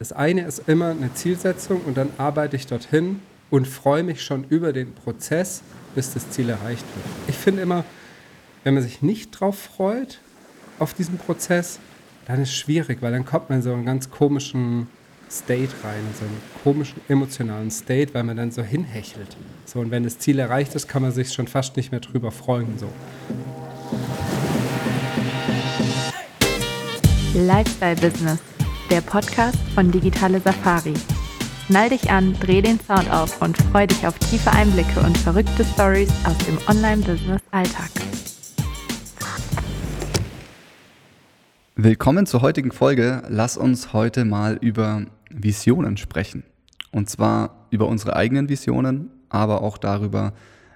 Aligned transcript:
Das 0.00 0.12
eine 0.12 0.46
ist 0.46 0.62
immer 0.66 0.92
eine 0.92 1.12
Zielsetzung 1.12 1.82
und 1.82 1.94
dann 1.94 2.08
arbeite 2.16 2.56
ich 2.56 2.66
dorthin 2.66 3.20
und 3.50 3.68
freue 3.68 4.02
mich 4.02 4.22
schon 4.22 4.44
über 4.44 4.72
den 4.72 4.94
Prozess, 4.94 5.60
bis 5.94 6.14
das 6.14 6.30
Ziel 6.30 6.48
erreicht 6.48 6.86
wird. 6.94 7.06
Ich 7.28 7.34
finde 7.34 7.60
immer, 7.60 7.84
wenn 8.64 8.72
man 8.72 8.82
sich 8.82 9.02
nicht 9.02 9.30
drauf 9.32 9.58
freut, 9.58 10.20
auf 10.78 10.94
diesen 10.94 11.18
Prozess, 11.18 11.80
dann 12.26 12.40
ist 12.40 12.48
es 12.48 12.54
schwierig, 12.54 13.02
weil 13.02 13.12
dann 13.12 13.26
kommt 13.26 13.50
man 13.50 13.58
in 13.58 13.62
so 13.62 13.74
einen 13.74 13.84
ganz 13.84 14.10
komischen 14.10 14.86
State 15.30 15.68
rein, 15.84 16.00
so 16.18 16.24
einen 16.24 16.40
komischen 16.64 17.02
emotionalen 17.08 17.70
State, 17.70 18.14
weil 18.14 18.22
man 18.22 18.38
dann 18.38 18.50
so 18.50 18.62
hinhechelt. 18.62 19.36
So, 19.66 19.80
und 19.80 19.90
wenn 19.90 20.04
das 20.04 20.18
Ziel 20.18 20.38
erreicht 20.38 20.74
ist, 20.74 20.88
kann 20.88 21.02
man 21.02 21.12
sich 21.12 21.30
schon 21.34 21.46
fast 21.46 21.76
nicht 21.76 21.90
mehr 21.90 22.00
drüber 22.00 22.30
freuen. 22.30 22.78
So. 22.78 22.88
Lifestyle 27.34 27.96
Business, 27.96 28.38
der 28.90 29.00
Podcast 29.02 29.58
von 29.72 29.92
Digitale 29.92 30.40
Safari. 30.40 30.94
Schnall 31.66 31.90
dich 31.90 32.10
an, 32.10 32.36
dreh 32.40 32.60
den 32.60 32.80
Sound 32.80 33.08
auf 33.12 33.40
und 33.40 33.56
freu 33.56 33.86
dich 33.86 34.04
auf 34.04 34.18
tiefe 34.18 34.50
Einblicke 34.50 34.98
und 34.98 35.16
verrückte 35.16 35.64
Stories 35.64 36.10
aus 36.24 36.36
dem 36.38 36.58
Online-Business-Alltag. 36.66 37.90
Willkommen 41.76 42.26
zur 42.26 42.42
heutigen 42.42 42.72
Folge. 42.72 43.22
Lass 43.28 43.56
uns 43.56 43.92
heute 43.92 44.24
mal 44.24 44.58
über 44.60 45.02
Visionen 45.30 45.96
sprechen. 45.96 46.42
Und 46.90 47.08
zwar 47.08 47.68
über 47.70 47.86
unsere 47.86 48.16
eigenen 48.16 48.48
Visionen, 48.48 49.10
aber 49.28 49.62
auch 49.62 49.78
darüber, 49.78 50.32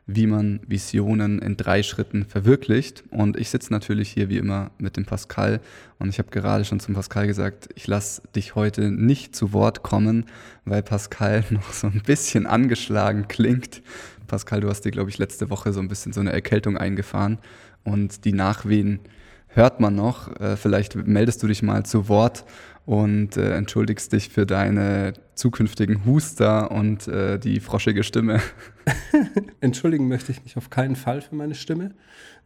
wie 0.06 0.26
man 0.26 0.60
Visionen 0.66 1.38
in 1.38 1.56
drei 1.56 1.82
Schritten 1.82 2.26
verwirklicht. 2.26 3.04
Und 3.10 3.38
ich 3.38 3.48
sitze 3.48 3.72
natürlich 3.72 4.10
hier 4.10 4.28
wie 4.28 4.36
immer 4.36 4.70
mit 4.78 4.96
dem 4.96 5.06
Pascal 5.06 5.60
und 5.98 6.08
ich 6.08 6.18
habe 6.18 6.30
gerade 6.30 6.64
schon 6.64 6.80
zum 6.80 6.95
Pascal 6.95 7.26
gesagt, 7.26 7.68
ich 7.74 7.86
lasse 7.86 8.22
dich 8.36 8.54
heute 8.54 8.90
nicht 8.90 9.34
zu 9.34 9.52
Wort 9.52 9.82
kommen, 9.82 10.26
weil 10.64 10.82
Pascal 10.82 11.45
noch 11.50 11.72
so 11.72 11.86
ein 11.86 12.02
bisschen 12.04 12.46
angeschlagen 12.46 13.29
klingt. 13.29 13.82
Pascal, 14.26 14.60
du 14.60 14.68
hast 14.68 14.82
dir, 14.82 14.90
glaube 14.90 15.10
ich, 15.10 15.18
letzte 15.18 15.51
Woche 15.51 15.73
so 15.73 15.80
ein 15.80 15.88
bisschen 15.88 16.12
so 16.12 16.20
eine 16.20 16.32
Erkältung 16.32 16.76
eingefahren 16.76 17.38
und 17.82 18.24
die 18.24 18.32
Nachwehen 18.32 19.01
hört 19.55 19.80
man 19.80 19.95
noch. 19.95 20.29
Äh, 20.41 20.57
vielleicht 20.57 20.95
meldest 20.95 21.43
du 21.43 21.47
dich 21.47 21.63
mal 21.63 21.85
zu 21.85 22.09
Wort 22.09 22.45
und 22.87 23.37
äh, 23.37 23.57
entschuldigst 23.57 24.13
dich 24.13 24.29
für 24.29 24.45
deine 24.47 25.15
zukünftigen 25.35 26.05
Huster 26.05 26.71
und 26.71 27.09
äh, 27.09 27.38
die 27.38 27.60
froschige 27.60 28.02
Stimme. 28.02 28.41
Entschuldigen 29.60 30.09
möchte 30.09 30.32
ich 30.32 30.43
mich 30.45 30.57
auf 30.57 30.71
keinen 30.71 30.97
Fall 30.97 31.23
für 31.23 31.35
meine 31.35 31.55
Stimme. 31.55 31.95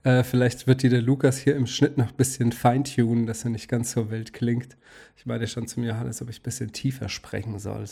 Äh, 0.04 0.22
vielleicht 0.22 0.66
wird 0.66 0.82
die 0.82 0.88
der 0.88 1.02
Lukas 1.02 1.38
hier 1.38 1.56
im 1.56 1.66
Schnitt 1.66 1.98
noch 1.98 2.08
ein 2.08 2.16
bisschen 2.16 2.52
feintunen, 2.52 3.26
dass 3.26 3.44
er 3.44 3.50
nicht 3.50 3.68
ganz 3.68 3.92
so 3.92 4.10
wild 4.10 4.32
klingt. 4.32 4.76
Ich 5.16 5.26
meine 5.26 5.46
schon 5.48 5.66
zu 5.66 5.80
mir, 5.80 5.88
Johannes, 5.88 6.22
ob 6.22 6.30
ich 6.30 6.40
ein 6.40 6.44
bisschen 6.44 6.72
tiefer 6.72 7.08
sprechen 7.08 7.58
soll. 7.58 7.86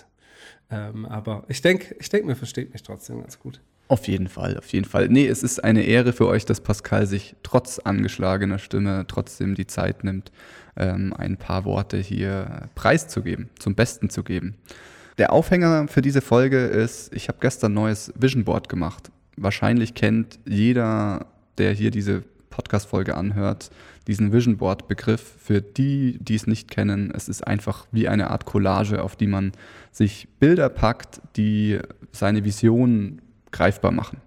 Ähm, 0.70 1.04
aber 1.06 1.44
ich 1.48 1.62
denke, 1.62 1.96
ich 1.98 2.08
denk, 2.08 2.26
man 2.26 2.36
versteht 2.36 2.72
mich 2.72 2.82
trotzdem 2.82 3.20
ganz 3.20 3.38
gut. 3.38 3.60
Auf 3.88 4.08
jeden 4.08 4.28
Fall, 4.28 4.58
auf 4.58 4.66
jeden 4.72 4.84
Fall. 4.84 5.08
Nee, 5.08 5.28
es 5.28 5.44
ist 5.44 5.62
eine 5.62 5.82
Ehre 5.82 6.12
für 6.12 6.26
euch, 6.26 6.44
dass 6.44 6.60
Pascal 6.60 7.06
sich 7.06 7.36
trotz 7.44 7.78
angeschlagener 7.78 8.58
Stimme 8.58 9.04
trotzdem 9.06 9.54
die 9.54 9.68
Zeit 9.68 10.02
nimmt, 10.02 10.32
ähm, 10.76 11.12
ein 11.16 11.36
paar 11.36 11.64
Worte 11.64 11.96
hier 11.96 12.68
preiszugeben, 12.74 13.48
zum 13.58 13.76
Besten 13.76 14.10
zu 14.10 14.24
geben. 14.24 14.56
Der 15.18 15.32
Aufhänger 15.32 15.86
für 15.86 16.02
diese 16.02 16.20
Folge 16.20 16.58
ist, 16.58 17.14
ich 17.14 17.28
habe 17.28 17.38
gestern 17.40 17.74
neues 17.74 18.12
Vision 18.16 18.44
Board 18.44 18.68
gemacht. 18.68 19.10
Wahrscheinlich 19.36 19.94
kennt 19.94 20.40
jeder, 20.44 21.26
der 21.56 21.72
hier 21.72 21.90
diese 21.90 22.24
Podcast-Folge 22.50 23.16
anhört, 23.16 23.70
diesen 24.08 24.32
Vision 24.32 24.56
Board-Begriff. 24.56 25.36
Für 25.38 25.62
die, 25.62 26.18
die 26.20 26.34
es 26.34 26.46
nicht 26.46 26.70
kennen, 26.70 27.12
es 27.14 27.28
ist 27.28 27.46
einfach 27.46 27.86
wie 27.92 28.08
eine 28.08 28.30
Art 28.30 28.46
Collage, 28.46 29.02
auf 29.02 29.14
die 29.14 29.26
man 29.26 29.52
sich 29.92 30.28
Bilder 30.40 30.68
packt, 30.70 31.20
die 31.36 31.78
seine 32.12 32.44
Vision 32.44 33.22
greifbar 33.56 33.92
machen. 33.92 34.18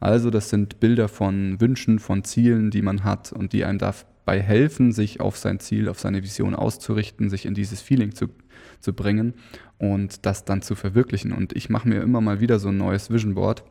Also 0.00 0.30
das 0.30 0.50
sind 0.50 0.80
Bilder 0.80 1.08
von 1.08 1.60
Wünschen, 1.60 1.98
von 1.98 2.22
Zielen, 2.22 2.70
die 2.70 2.82
man 2.82 3.02
hat 3.04 3.32
und 3.32 3.52
die 3.52 3.64
einem 3.64 3.78
dabei 3.78 4.40
helfen, 4.40 4.92
sich 4.92 5.20
auf 5.20 5.36
sein 5.36 5.58
Ziel, 5.58 5.88
auf 5.88 5.98
seine 5.98 6.22
Vision 6.22 6.54
auszurichten, 6.54 7.30
sich 7.30 7.46
in 7.46 7.54
dieses 7.54 7.80
Feeling 7.80 8.14
zu, 8.14 8.28
zu 8.80 8.92
bringen 8.92 9.34
und 9.78 10.24
das 10.26 10.44
dann 10.44 10.62
zu 10.62 10.74
verwirklichen. 10.74 11.32
Und 11.32 11.54
ich 11.54 11.68
mache 11.68 11.88
mir 11.88 12.00
immer 12.00 12.20
mal 12.20 12.40
wieder 12.40 12.58
so 12.58 12.68
ein 12.68 12.76
neues 12.76 13.10
Vision 13.10 13.34
Board, 13.34 13.64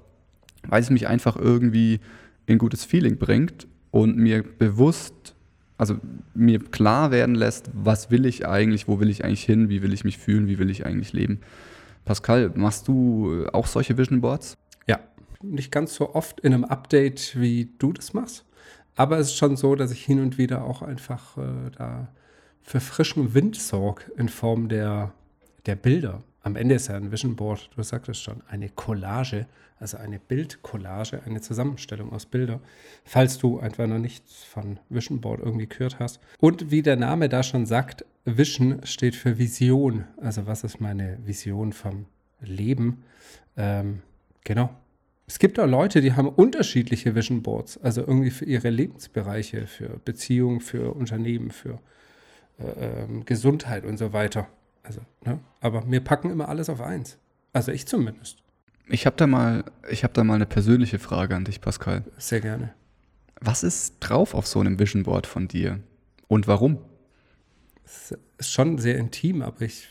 weil 0.68 0.82
es 0.82 0.90
mich 0.90 1.08
einfach 1.08 1.38
irgendwie 1.38 2.00
in 2.46 2.58
gutes 2.58 2.84
Feeling 2.84 3.18
bringt 3.18 3.68
und 3.92 4.18
mir 4.18 4.44
bewusst, 4.44 5.36
also 5.78 5.98
mir 6.34 6.60
klar 6.60 7.12
werden 7.12 7.36
lässt, 7.36 7.70
was 7.74 8.12
will 8.12 8.26
ich 8.26 8.48
eigentlich, 8.48 8.88
wo 8.88 9.00
will 9.00 9.10
ich 9.10 9.24
eigentlich 9.24 9.44
hin, 9.44 9.70
wie 9.70 9.82
will 9.82 9.94
ich 9.94 10.04
mich 10.04 10.18
fühlen, 10.18 10.48
wie 10.48 10.60
will 10.60 10.70
ich 10.70 10.86
eigentlich 10.86 11.14
leben. 11.14 11.40
Pascal, 12.04 12.52
machst 12.56 12.88
du 12.88 13.46
auch 13.54 13.68
solche 13.68 13.98
Vision 13.98 14.22
Boards? 14.22 14.58
Nicht 15.42 15.72
ganz 15.72 15.96
so 15.96 16.14
oft 16.16 16.40
in 16.40 16.54
einem 16.54 16.66
Update, 16.66 17.40
wie 17.40 17.70
du 17.78 17.94
das 17.94 18.14
machst. 18.14 18.46
Aber 18.96 19.20
es 19.20 19.28
ist 19.28 19.38
schon 19.38 19.56
so, 19.58 19.76
dass 19.76 19.92
ich 19.92 20.04
hin 20.04 20.20
und 20.20 20.38
wieder 20.38 20.64
auch 20.64 20.82
einfach 20.82 21.38
äh, 21.38 21.70
da 21.78 22.08
für 22.64 22.80
frischen 22.80 23.34
Wind 23.34 23.56
sorge 23.56 24.12
in 24.18 24.30
Form 24.30 24.70
der, 24.70 25.14
der 25.66 25.76
Bilder. 25.76 26.24
Am 26.42 26.56
Ende 26.56 26.76
ist 26.76 26.88
ja 26.88 26.96
ein 26.96 27.12
Vision 27.12 27.36
Board, 27.36 27.70
du 27.76 27.84
sagtest 27.84 28.24
schon, 28.24 28.42
eine 28.48 28.70
Collage, 28.70 29.46
also 29.80 29.98
eine 29.98 30.18
Bildcollage, 30.18 31.22
eine 31.26 31.42
Zusammenstellung 31.42 32.12
aus 32.12 32.26
Bildern, 32.26 32.62
falls 33.04 33.38
du 33.38 33.60
einfach 33.60 33.86
noch 33.86 34.00
nichts 34.00 34.44
von 34.44 34.80
Vision 34.90 35.22
Board 35.22 35.42
irgendwie 35.42 35.68
gehört 35.68 36.00
hast. 36.00 36.20
Und 36.40 36.72
wie 36.72 36.82
der 36.82 36.96
Name 36.96 37.30
da 37.30 37.44
schon 37.44 37.66
sagt, 37.66 38.06
Vision 38.26 38.82
steht 38.84 39.16
für 39.16 39.38
Vision. 39.38 40.06
Also 40.18 40.48
was 40.48 40.64
ist 40.64 40.82
meine 40.82 41.20
Vision 41.26 41.74
vom 41.74 42.06
Leben? 42.42 43.04
Ähm, 43.56 44.02
Genau. 44.48 44.70
Es 45.30 45.40
gibt 45.40 45.60
auch 45.60 45.68
Leute, 45.68 46.00
die 46.00 46.14
haben 46.14 46.30
unterschiedliche 46.30 47.14
Vision 47.14 47.44
Boards, 47.44 47.78
also 47.78 48.02
irgendwie 48.02 48.30
für 48.30 48.46
ihre 48.46 48.70
Lebensbereiche, 48.70 49.68
für 49.68 50.00
Beziehungen, 50.06 50.62
für 50.62 50.96
Unternehmen, 50.96 51.52
für 51.52 51.80
äh, 52.60 53.04
ähm, 53.04 53.26
Gesundheit 53.26 53.84
und 53.84 53.98
so 53.98 54.14
weiter. 54.14 54.48
Also, 54.84 55.02
ne? 55.26 55.40
Aber 55.60 55.84
wir 55.92 56.00
packen 56.00 56.32
immer 56.32 56.48
alles 56.48 56.70
auf 56.70 56.80
eins. 56.80 57.18
Also 57.52 57.74
ich 57.74 57.86
zumindest. 57.86 58.42
Ich 58.88 59.06
habe 59.06 59.18
da 59.18 59.28
mal, 59.28 59.66
ich 59.90 60.06
habe 60.06 60.14
da 60.14 60.24
mal 60.24 60.36
eine 60.36 60.46
persönliche 60.46 60.98
Frage 60.98 61.36
an 61.36 61.44
dich, 61.44 61.60
Pascal. 61.60 62.06
Sehr 62.18 62.40
gerne. 62.40 62.74
Was 63.42 63.64
ist 63.64 63.98
drauf 64.00 64.34
auf 64.34 64.48
so 64.48 64.62
einem 64.62 64.80
Vision 64.80 65.04
Board 65.04 65.28
von 65.28 65.50
dir 65.50 65.82
und 66.30 66.48
warum? 66.48 66.78
Es 67.84 68.18
ist 68.38 68.52
schon 68.52 68.78
sehr 68.78 68.98
intim, 68.98 69.42
aber 69.42 69.62
ich 69.62 69.90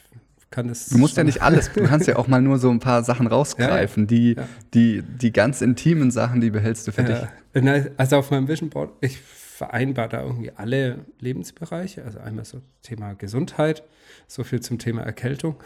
kann 0.51 0.69
es. 0.69 0.89
Du 0.89 0.99
musst 0.99 1.17
ja 1.17 1.25
nicht 1.25 1.43
alles, 1.43 1.73
du 1.73 1.85
kannst 1.85 2.07
ja 2.07 2.17
auch 2.17 2.29
mal 2.29 2.41
nur 2.41 2.59
so 2.59 2.71
ein 2.71 2.81
paar 2.81 3.03
Sachen 3.05 3.27
rausgreifen. 3.27 4.05
Ja, 4.05 4.07
die, 4.07 4.35
ja. 4.35 4.49
die, 4.75 5.03
die 5.03 5.33
ganz 5.33 5.61
intimen 5.61 6.11
Sachen, 6.11 6.41
die 6.41 6.51
behältst 6.51 6.87
du 6.87 6.93
für 6.93 7.03
ja. 7.03 7.29
dich. 7.55 7.91
Also 7.97 8.17
auf 8.17 8.31
meinem 8.31 8.49
Vision 8.49 8.71
Board, 8.71 8.93
ich 9.01 9.21
vereinbare 9.57 10.09
da 10.09 10.23
irgendwie 10.23 10.53
alle 10.53 11.07
Lebensbereiche. 11.19 12.05
Also 12.05 12.19
einmal 12.19 12.45
so 12.45 12.61
Thema 12.83 13.15
Gesundheit, 13.15 13.83
so 14.27 14.45
viel 14.45 14.61
zum 14.61 14.79
Thema 14.79 15.03
Erkältung. 15.03 15.57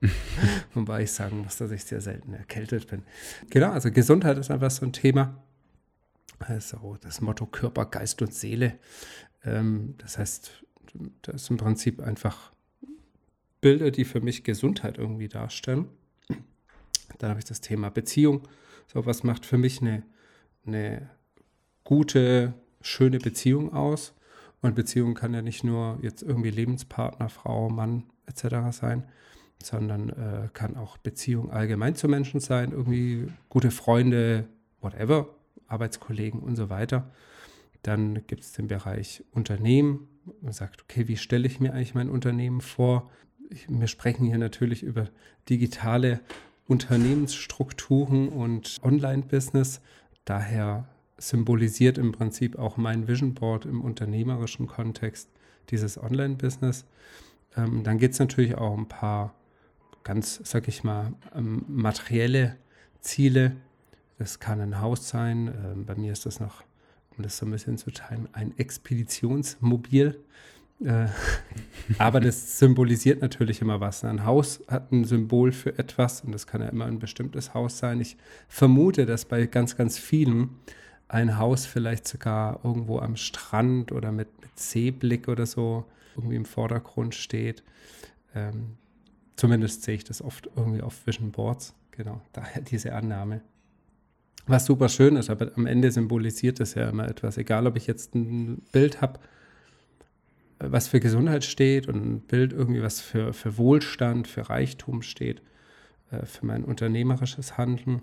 Wobei 0.74 1.02
ich 1.02 1.12
sagen 1.12 1.42
muss, 1.42 1.58
dass 1.58 1.70
ich 1.70 1.84
sehr 1.84 2.00
selten 2.00 2.34
erkältet 2.34 2.88
bin. 2.88 3.02
Genau, 3.50 3.70
also 3.70 3.92
Gesundheit 3.92 4.38
ist 4.38 4.50
einfach 4.50 4.70
so 4.70 4.84
ein 4.84 4.92
Thema. 4.92 5.36
Also 6.40 6.96
das 7.00 7.20
Motto 7.20 7.46
Körper, 7.46 7.84
Geist 7.84 8.20
und 8.22 8.34
Seele. 8.34 8.78
Ähm, 9.44 9.94
das 9.98 10.18
heißt, 10.18 10.64
das 11.22 11.42
ist 11.42 11.50
im 11.50 11.56
Prinzip 11.56 12.00
einfach 12.00 12.52
Bilder, 13.62 13.90
die 13.90 14.04
für 14.04 14.20
mich 14.20 14.44
Gesundheit 14.44 14.98
irgendwie 14.98 15.28
darstellen. 15.28 15.88
Dann 17.18 17.30
habe 17.30 17.38
ich 17.38 17.46
das 17.46 17.62
Thema 17.62 17.90
Beziehung. 17.90 18.42
So, 18.92 19.06
was 19.06 19.22
macht 19.22 19.46
für 19.46 19.56
mich 19.56 19.80
eine, 19.80 20.02
eine 20.66 21.08
gute, 21.84 22.52
schöne 22.82 23.18
Beziehung 23.18 23.72
aus? 23.72 24.12
Und 24.60 24.74
Beziehung 24.74 25.14
kann 25.14 25.32
ja 25.32 25.42
nicht 25.42 25.64
nur 25.64 25.98
jetzt 26.02 26.22
irgendwie 26.22 26.50
Lebenspartner, 26.50 27.28
Frau, 27.28 27.70
Mann 27.70 28.04
etc. 28.26 28.76
sein, 28.76 29.04
sondern 29.62 30.10
äh, 30.10 30.48
kann 30.52 30.76
auch 30.76 30.96
Beziehung 30.98 31.50
allgemein 31.50 31.94
zu 31.94 32.08
Menschen 32.08 32.40
sein, 32.40 32.72
irgendwie 32.72 33.28
gute 33.48 33.70
Freunde, 33.70 34.48
whatever, 34.80 35.28
Arbeitskollegen 35.68 36.40
und 36.40 36.56
so 36.56 36.68
weiter. 36.68 37.10
Dann 37.82 38.26
gibt 38.26 38.42
es 38.42 38.52
den 38.52 38.66
Bereich 38.68 39.24
Unternehmen. 39.32 40.08
Man 40.40 40.52
sagt, 40.52 40.82
okay, 40.82 41.06
wie 41.08 41.16
stelle 41.16 41.46
ich 41.46 41.60
mir 41.60 41.72
eigentlich 41.72 41.94
mein 41.94 42.10
Unternehmen 42.10 42.60
vor? 42.60 43.10
Wir 43.68 43.86
sprechen 43.86 44.26
hier 44.26 44.38
natürlich 44.38 44.82
über 44.82 45.08
digitale 45.48 46.20
Unternehmensstrukturen 46.66 48.28
und 48.28 48.80
Online-Business. 48.82 49.80
Daher 50.24 50.88
symbolisiert 51.18 51.98
im 51.98 52.12
Prinzip 52.12 52.58
auch 52.58 52.76
mein 52.76 53.08
Vision 53.08 53.34
Board 53.34 53.64
im 53.66 53.80
unternehmerischen 53.80 54.66
Kontext 54.66 55.28
dieses 55.70 56.02
Online-Business. 56.02 56.84
Ähm, 57.56 57.84
dann 57.84 57.98
geht 57.98 58.12
es 58.12 58.18
natürlich 58.18 58.56
auch 58.56 58.76
ein 58.76 58.88
paar 58.88 59.34
ganz, 60.02 60.40
sag 60.44 60.68
ich 60.68 60.84
mal, 60.84 61.12
ähm, 61.34 61.64
materielle 61.68 62.56
Ziele. 63.00 63.56
Das 64.18 64.40
kann 64.40 64.60
ein 64.60 64.80
Haus 64.80 65.08
sein. 65.08 65.48
Ähm, 65.48 65.86
bei 65.86 65.94
mir 65.94 66.12
ist 66.12 66.26
das 66.26 66.40
noch, 66.40 66.64
um 67.16 67.22
das 67.22 67.36
so 67.36 67.46
ein 67.46 67.52
bisschen 67.52 67.78
zu 67.78 67.90
teilen, 67.90 68.28
ein 68.32 68.56
Expeditionsmobil 68.58 70.18
Äh, 70.84 71.06
aber 71.98 72.20
das 72.20 72.58
symbolisiert 72.58 73.22
natürlich 73.22 73.60
immer 73.60 73.80
was. 73.80 74.04
Ein 74.04 74.24
Haus 74.24 74.60
hat 74.68 74.92
ein 74.92 75.04
Symbol 75.04 75.52
für 75.52 75.78
etwas 75.78 76.22
und 76.22 76.32
das 76.32 76.46
kann 76.46 76.60
ja 76.60 76.68
immer 76.68 76.86
ein 76.86 76.98
bestimmtes 76.98 77.54
Haus 77.54 77.78
sein. 77.78 78.00
Ich 78.00 78.16
vermute, 78.48 79.06
dass 79.06 79.24
bei 79.24 79.46
ganz, 79.46 79.76
ganz 79.76 79.98
vielen 79.98 80.50
ein 81.08 81.38
Haus 81.38 81.66
vielleicht 81.66 82.08
sogar 82.08 82.60
irgendwo 82.64 82.98
am 82.98 83.16
Strand 83.16 83.92
oder 83.92 84.12
mit, 84.12 84.28
mit 84.40 84.58
Seeblick 84.58 85.28
oder 85.28 85.46
so 85.46 85.84
irgendwie 86.16 86.36
im 86.36 86.46
Vordergrund 86.46 87.14
steht. 87.14 87.62
Ähm, 88.34 88.76
zumindest 89.36 89.82
sehe 89.82 89.96
ich 89.96 90.04
das 90.04 90.22
oft 90.22 90.48
irgendwie 90.56 90.80
auf 90.80 91.06
Vision 91.06 91.32
Boards. 91.32 91.74
Genau, 91.90 92.22
daher 92.32 92.62
diese 92.62 92.94
Annahme. 92.94 93.42
Was 94.46 94.64
super 94.64 94.88
schön 94.88 95.16
ist, 95.16 95.30
aber 95.30 95.52
am 95.54 95.66
Ende 95.66 95.92
symbolisiert 95.92 96.58
das 96.58 96.74
ja 96.74 96.88
immer 96.88 97.08
etwas. 97.08 97.36
Egal, 97.36 97.66
ob 97.66 97.76
ich 97.76 97.86
jetzt 97.86 98.14
ein 98.14 98.62
Bild 98.72 99.00
habe, 99.00 99.20
was 100.70 100.88
für 100.88 101.00
Gesundheit 101.00 101.44
steht 101.44 101.88
und 101.88 102.04
ein 102.04 102.20
Bild 102.20 102.52
irgendwie, 102.52 102.82
was 102.82 103.00
für, 103.00 103.32
für 103.32 103.56
Wohlstand, 103.58 104.28
für 104.28 104.48
Reichtum 104.48 105.02
steht, 105.02 105.42
äh, 106.10 106.26
für 106.26 106.46
mein 106.46 106.64
unternehmerisches 106.64 107.58
Handeln. 107.58 108.02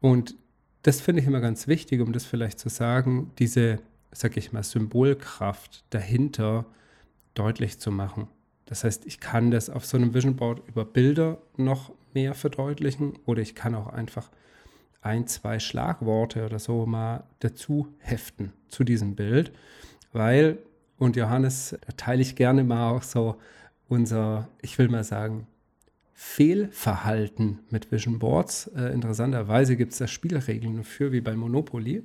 Und 0.00 0.36
das 0.82 1.00
finde 1.00 1.22
ich 1.22 1.26
immer 1.26 1.40
ganz 1.40 1.66
wichtig, 1.66 2.00
um 2.00 2.12
das 2.12 2.24
vielleicht 2.24 2.58
zu 2.58 2.68
sagen, 2.68 3.32
diese, 3.38 3.80
sag 4.12 4.36
ich 4.36 4.52
mal, 4.52 4.62
Symbolkraft 4.62 5.84
dahinter 5.90 6.66
deutlich 7.34 7.78
zu 7.78 7.90
machen. 7.90 8.28
Das 8.66 8.84
heißt, 8.84 9.06
ich 9.06 9.20
kann 9.20 9.50
das 9.50 9.70
auf 9.70 9.84
so 9.84 9.96
einem 9.96 10.14
Vision 10.14 10.36
Board 10.36 10.62
über 10.68 10.84
Bilder 10.84 11.38
noch 11.56 11.92
mehr 12.14 12.34
verdeutlichen 12.34 13.14
oder 13.26 13.42
ich 13.42 13.54
kann 13.54 13.74
auch 13.74 13.88
einfach 13.88 14.30
ein, 15.02 15.26
zwei 15.26 15.58
Schlagworte 15.58 16.46
oder 16.46 16.58
so 16.58 16.86
mal 16.86 17.24
dazu 17.40 17.88
heften 17.98 18.52
zu 18.68 18.84
diesem 18.84 19.16
Bild, 19.16 19.52
weil, 20.12 20.58
und 20.98 21.16
Johannes, 21.16 21.76
da 21.86 21.92
teile 21.96 22.22
ich 22.22 22.36
gerne 22.36 22.64
mal 22.64 22.90
auch 22.90 23.02
so 23.02 23.36
unser, 23.88 24.48
ich 24.62 24.78
will 24.78 24.88
mal 24.88 25.04
sagen, 25.04 25.46
Fehlverhalten 26.14 27.58
mit 27.70 27.90
Vision 27.90 28.18
Boards. 28.18 28.68
Äh, 28.68 28.92
interessanterweise 28.92 29.76
gibt 29.76 29.92
es 29.92 29.98
da 29.98 30.06
Spielregeln 30.06 30.76
dafür, 30.76 31.12
wie 31.12 31.20
bei 31.20 31.34
Monopoly 31.34 32.02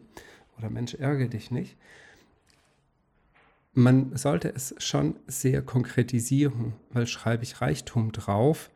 oder 0.58 0.70
Mensch, 0.70 0.96
ärgere 0.96 1.30
dich 1.30 1.52
nicht. 1.52 1.78
Man 3.74 4.18
sollte 4.18 4.54
es 4.54 4.76
schon 4.80 5.16
sehr 5.28 5.62
konkretisieren, 5.62 6.74
weil 6.92 7.08
schreibe 7.08 7.44
ich 7.44 7.62
Reichtum 7.62 8.12
drauf, 8.12 8.72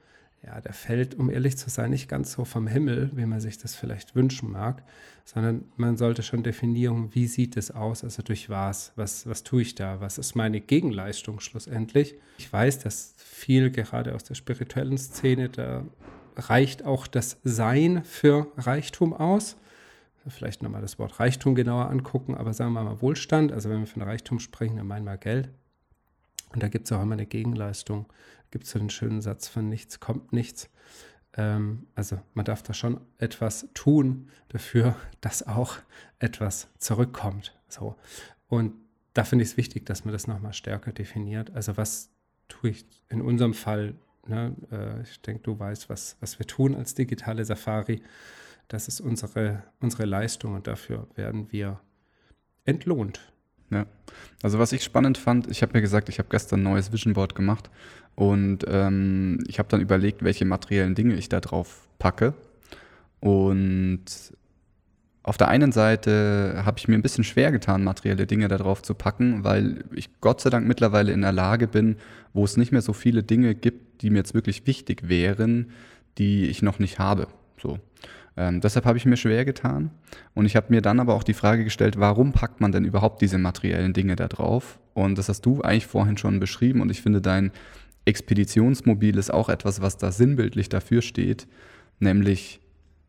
ja, 0.46 0.60
der 0.60 0.74
fällt, 0.74 1.16
um 1.16 1.30
ehrlich 1.30 1.58
zu 1.58 1.70
sein, 1.70 1.92
nicht 1.92 2.10
ganz 2.10 2.34
so 2.34 2.44
vom 2.44 2.68
Himmel, 2.68 3.12
wie 3.14 3.26
man 3.26 3.40
sich 3.40 3.58
das 3.58 3.76
vielleicht 3.76 4.14
wünschen 4.14 4.52
mag, 4.52 4.84
sondern 5.24 5.66
man 5.78 5.96
sollte 5.96 6.22
schon 6.22 6.44
definieren, 6.44 7.16
wie 7.16 7.28
sieht 7.28 7.56
es 7.56 7.72
aus, 7.72 8.04
also 8.04 8.22
durch 8.24 8.50
was, 8.50 8.92
was, 8.96 9.26
was 9.26 9.44
tue 9.44 9.62
ich 9.62 9.76
da, 9.76 10.02
was 10.02 10.18
ist 10.18 10.36
meine 10.36 10.60
Gegenleistung 10.60 11.40
schlussendlich. 11.40 12.16
Ich 12.38 12.52
weiß, 12.52 12.80
dass 12.80 13.16
viel 13.18 13.72
gerade 13.72 14.16
aus 14.16 14.26
der 14.26 14.36
spirituellen 14.36 14.98
Szene, 14.98 15.48
da 15.48 15.86
reicht 16.36 16.84
auch 16.84 17.08
das 17.08 17.38
Sein 17.44 18.04
für 18.04 18.48
Reichtum 18.58 19.14
aus. 19.14 19.56
Vielleicht 20.28 20.64
nochmal 20.64 20.82
das 20.82 21.00
Wort 21.00 21.20
Reichtum 21.20 21.54
genauer 21.54 21.90
angucken, 21.90 22.36
aber 22.36 22.54
sagen 22.54 22.74
wir 22.74 22.84
mal 22.84 23.02
Wohlstand, 23.02 23.52
also 23.52 23.70
wenn 23.70 23.80
wir 23.80 23.88
von 23.88 24.02
Reichtum 24.02 24.40
sprechen, 24.40 24.78
dann 24.78 24.88
meinen 24.88 25.06
wir 25.06 25.18
Geld. 25.18 25.50
Und 26.54 26.64
da 26.64 26.70
gibt 26.70 26.86
es 26.86 26.92
auch 26.92 27.02
immer 27.02 27.14
eine 27.14 27.26
Gegenleistung 27.26 28.06
gibt 28.54 28.66
es 28.66 28.72
so 28.72 28.78
den 28.80 28.92
schönen 28.92 29.20
Satz 29.20 29.48
von 29.48 29.68
nichts 29.68 30.00
kommt 30.00 30.32
nichts. 30.32 30.70
Ähm, 31.36 31.88
also 31.96 32.20
man 32.36 32.46
darf 32.46 32.62
da 32.62 32.74
schon 32.76 33.02
etwas 33.18 33.68
tun 33.74 34.30
dafür, 34.50 34.96
dass 35.22 35.46
auch 35.46 35.78
etwas 36.20 36.70
zurückkommt. 36.78 37.58
So. 37.68 37.96
Und 38.48 38.76
da 39.16 39.24
finde 39.24 39.44
ich 39.44 39.52
es 39.52 39.58
wichtig, 39.58 39.88
dass 39.88 40.06
man 40.06 40.12
das 40.12 40.28
nochmal 40.28 40.54
stärker 40.54 40.92
definiert. 40.92 41.52
Also 41.56 41.78
was 41.78 42.12
tue 42.48 42.70
ich 42.70 42.86
in 43.10 43.22
unserem 43.22 43.56
Fall? 43.56 43.96
Ne? 44.28 44.56
Äh, 44.72 45.02
ich 45.02 45.20
denke, 45.22 45.42
du 45.42 45.58
weißt, 45.58 45.90
was, 45.90 46.18
was 46.20 46.38
wir 46.38 46.46
tun 46.46 46.76
als 46.76 46.94
digitale 46.94 47.44
Safari. 47.44 48.04
Das 48.68 48.88
ist 48.88 49.02
unsere, 49.02 49.64
unsere 49.80 50.06
Leistung 50.06 50.54
und 50.54 50.68
dafür 50.68 51.08
werden 51.16 51.52
wir 51.52 51.80
entlohnt. 52.66 53.33
Ja. 53.74 53.86
Also 54.42 54.60
was 54.60 54.72
ich 54.74 54.84
spannend 54.84 55.18
fand, 55.18 55.50
ich 55.50 55.62
habe 55.62 55.74
mir 55.74 55.82
gesagt, 55.82 56.10
ich 56.10 56.20
habe 56.20 56.30
gestern 56.30 56.60
ein 56.60 56.64
neues 56.64 56.92
Vision 56.92 57.14
Board 57.14 57.34
gemacht 57.34 57.70
und 58.16 58.66
ähm, 58.68 59.40
ich 59.48 59.60
habe 59.60 59.70
dann 59.70 59.82
überlegt, 59.82 60.24
welche 60.24 60.46
materiellen 60.46 60.96
Dinge 60.96 61.16
ich 61.16 61.30
da 61.30 61.40
drauf 61.40 61.88
packe. 61.98 62.34
Und 63.20 64.04
auf 65.24 65.38
der 65.38 65.48
einen 65.48 65.72
Seite 65.72 66.62
habe 66.66 66.78
ich 66.78 66.90
mir 66.90 66.96
ein 66.96 67.02
bisschen 67.02 67.24
schwer 67.24 67.54
getan, 67.54 67.84
materielle 67.84 68.28
Dinge 68.28 68.50
da 68.50 68.58
drauf 68.58 68.82
zu 68.82 68.94
packen, 68.94 69.46
weil 69.46 69.86
ich 69.96 70.10
Gott 70.20 70.42
sei 70.42 70.50
Dank 70.50 70.68
mittlerweile 70.68 71.14
in 71.14 71.22
der 71.22 71.32
Lage 71.32 71.68
bin, 71.68 71.96
wo 72.34 72.44
es 72.44 72.58
nicht 72.58 72.74
mehr 72.74 72.82
so 72.82 72.92
viele 72.92 73.24
Dinge 73.24 73.56
gibt, 73.56 74.02
die 74.02 74.10
mir 74.10 74.18
jetzt 74.18 74.34
wirklich 74.34 74.68
wichtig 74.68 75.08
wären, 75.08 75.72
die 76.18 76.48
ich 76.48 76.62
noch 76.62 76.78
nicht 76.78 77.00
habe. 77.00 77.28
So. 77.62 77.80
Ähm, 78.36 78.62
deshalb 78.62 78.86
habe 78.86 78.98
ich 78.98 79.06
mir 79.06 79.18
schwer 79.18 79.46
getan. 79.46 79.92
Und 80.34 80.46
ich 80.46 80.56
habe 80.56 80.68
mir 80.70 80.82
dann 80.82 81.00
aber 81.00 81.14
auch 81.14 81.24
die 81.24 81.34
Frage 81.34 81.64
gestellt, 81.64 82.00
warum 82.00 82.32
packt 82.32 82.62
man 82.62 82.72
denn 82.72 82.86
überhaupt 82.86 83.22
diese 83.22 83.38
materiellen 83.38 83.94
Dinge 83.94 84.16
da 84.16 84.28
drauf? 84.28 84.80
Und 84.94 85.18
das 85.18 85.30
hast 85.30 85.46
du 85.46 85.62
eigentlich 85.62 85.88
vorhin 85.88 86.18
schon 86.18 86.40
beschrieben. 86.40 86.82
Und 86.82 86.90
ich 86.90 87.02
finde, 87.02 87.22
dein 87.22 87.52
Expeditionsmobil 88.06 89.18
ist 89.18 89.34
auch 89.34 89.50
etwas, 89.50 89.82
was 89.82 89.98
da 89.98 90.12
sinnbildlich 90.12 90.70
dafür 90.70 91.02
steht, 91.02 91.48
nämlich 92.00 92.60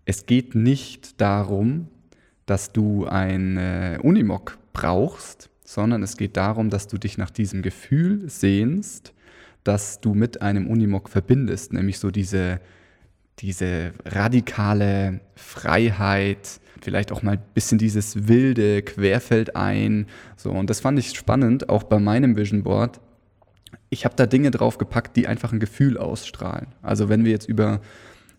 es 0.07 0.27
geht 0.27 0.55
nicht 0.55 1.21
darum, 1.21 1.89
dass 2.47 2.73
du 2.73 3.07
ein 3.07 3.57
äh, 3.57 3.99
Unimog 4.03 4.59
brauchst, 4.73 5.51
sondern 5.65 6.03
es 6.03 6.17
geht 6.17 6.37
darum, 6.37 6.69
dass 6.69 6.87
du 6.89 6.99
dich 6.99 7.17
nach 7.17 7.31
diesem 7.31 7.63
Gefühl 7.63 8.29
sehnst, 8.29 9.15
dass 9.65 10.01
du 10.01 10.15
mit 10.15 10.43
einem 10.43 10.67
Unimog 10.67 11.09
verbindest, 11.09 11.73
nämlich 11.73 11.99
so 11.99 12.11
diese 12.11 12.61
diese 13.41 13.93
radikale 14.05 15.21
Freiheit, 15.35 16.61
vielleicht 16.81 17.13
auch 17.13 17.23
mal 17.23 17.33
ein 17.33 17.43
bisschen 17.55 17.79
dieses 17.79 18.29
wilde 18.29 18.83
Querfeldein. 18.83 20.07
So, 20.37 20.51
und 20.51 20.71
das 20.71 20.81
fand 20.81 20.99
ich 20.99 21.17
spannend, 21.17 21.69
auch 21.69 21.83
bei 21.83 21.99
meinem 21.99 22.37
Vision 22.37 22.63
Board. 22.63 23.01
Ich 23.91 24.05
habe 24.05 24.15
da 24.17 24.27
Dinge 24.27 24.51
draufgepackt, 24.51 25.17
die 25.17 25.27
einfach 25.27 25.53
ein 25.53 25.61
Gefühl 25.61 25.99
ausstrahlen. 25.99 26.69
Also 26.83 27.09
wenn 27.09 27.25
wir 27.25 27.33
jetzt 27.33 27.49
über, 27.49 27.81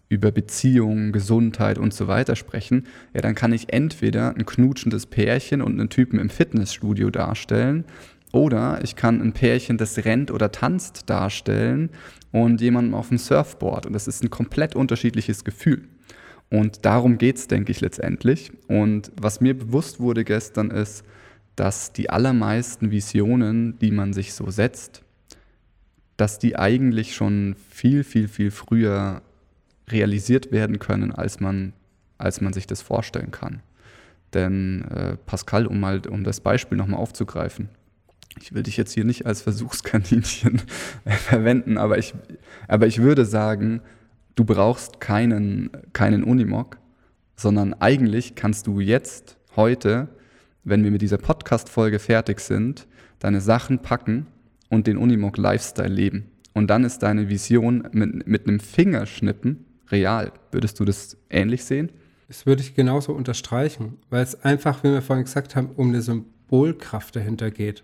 über 0.09 0.31
Beziehungen, 0.31 1.11
Gesundheit 1.11 1.77
und 1.77 1.93
so 1.93 2.07
weiter 2.07 2.35
sprechen, 2.35 2.87
ja, 3.13 3.21
dann 3.21 3.35
kann 3.35 3.53
ich 3.53 3.73
entweder 3.73 4.35
ein 4.35 4.45
knutschendes 4.45 5.07
Pärchen 5.07 5.61
und 5.61 5.79
einen 5.79 5.89
Typen 5.89 6.19
im 6.19 6.29
Fitnessstudio 6.29 7.09
darstellen 7.09 7.85
oder 8.35 8.81
ich 8.83 8.97
kann 8.97 9.21
ein 9.21 9.31
Pärchen, 9.31 9.77
das 9.77 9.97
rennt 10.03 10.29
oder 10.29 10.51
tanzt, 10.51 11.09
darstellen 11.09 11.89
und 12.33 12.59
jemanden 12.59 12.93
auf 12.93 13.07
dem 13.07 13.17
Surfboard. 13.17 13.85
Und 13.85 13.93
das 13.93 14.09
ist 14.09 14.23
ein 14.23 14.29
komplett 14.29 14.75
unterschiedliches 14.75 15.45
Gefühl. 15.45 15.87
Und 16.49 16.85
darum 16.85 17.17
geht 17.17 17.37
es, 17.37 17.47
denke 17.47 17.71
ich, 17.71 17.79
letztendlich. 17.79 18.51
Und 18.67 19.11
was 19.19 19.39
mir 19.39 19.57
bewusst 19.57 20.01
wurde 20.01 20.25
gestern 20.25 20.69
ist, 20.69 21.05
dass 21.55 21.93
die 21.93 22.09
allermeisten 22.09 22.91
Visionen, 22.91 23.79
die 23.79 23.91
man 23.91 24.11
sich 24.11 24.33
so 24.33 24.51
setzt, 24.51 25.01
dass 26.17 26.37
die 26.37 26.59
eigentlich 26.59 27.15
schon 27.15 27.55
viel, 27.69 28.03
viel, 28.03 28.27
viel 28.27 28.51
früher 28.51 29.21
realisiert 29.87 30.51
werden 30.51 30.79
können, 30.79 31.13
als 31.13 31.39
man, 31.39 31.71
als 32.17 32.41
man 32.41 32.51
sich 32.51 32.67
das 32.67 32.81
vorstellen 32.81 33.31
kann. 33.31 33.61
Denn 34.33 34.83
äh, 34.91 35.15
Pascal, 35.25 35.65
um 35.67 35.79
mal 35.79 36.01
um 36.09 36.25
das 36.25 36.41
Beispiel 36.41 36.77
nochmal 36.77 36.99
aufzugreifen, 36.99 37.69
ich 38.41 38.53
will 38.53 38.63
dich 38.63 38.77
jetzt 38.77 38.93
hier 38.93 39.05
nicht 39.05 39.25
als 39.25 39.41
Versuchskaninchen 39.41 40.61
verwenden, 41.05 41.77
aber 41.77 41.97
ich, 41.97 42.13
aber 42.67 42.87
ich 42.87 43.01
würde 43.01 43.25
sagen, 43.25 43.81
du 44.35 44.43
brauchst 44.43 44.99
keinen, 44.99 45.69
keinen 45.93 46.23
Unimog, 46.23 46.77
sondern 47.35 47.73
eigentlich 47.73 48.35
kannst 48.35 48.67
du 48.67 48.79
jetzt, 48.79 49.37
heute, 49.55 50.09
wenn 50.63 50.83
wir 50.83 50.91
mit 50.91 51.01
dieser 51.01 51.17
Podcast-Folge 51.17 51.99
fertig 51.99 52.39
sind, 52.39 52.87
deine 53.19 53.39
Sachen 53.39 53.79
packen 53.79 54.27
und 54.69 54.87
den 54.87 54.97
Unimog-Lifestyle 54.97 55.93
leben. 55.93 56.25
Und 56.53 56.67
dann 56.67 56.83
ist 56.83 56.99
deine 56.99 57.29
Vision 57.29 57.87
mit, 57.91 58.27
mit 58.27 58.47
einem 58.47 58.59
Fingerschnippen 58.59 59.65
real. 59.89 60.31
Würdest 60.51 60.79
du 60.79 60.85
das 60.85 61.17
ähnlich 61.29 61.63
sehen? 61.63 61.91
Das 62.27 62.45
würde 62.45 62.61
ich 62.61 62.73
genauso 62.73 63.13
unterstreichen, 63.13 63.97
weil 64.09 64.23
es 64.23 64.43
einfach, 64.43 64.83
wie 64.83 64.91
wir 64.91 65.01
vorhin 65.01 65.25
gesagt 65.25 65.55
haben, 65.55 65.69
um 65.75 65.89
eine 65.89 66.01
Symbolkraft 66.01 67.15
dahinter 67.15 67.51
geht 67.51 67.83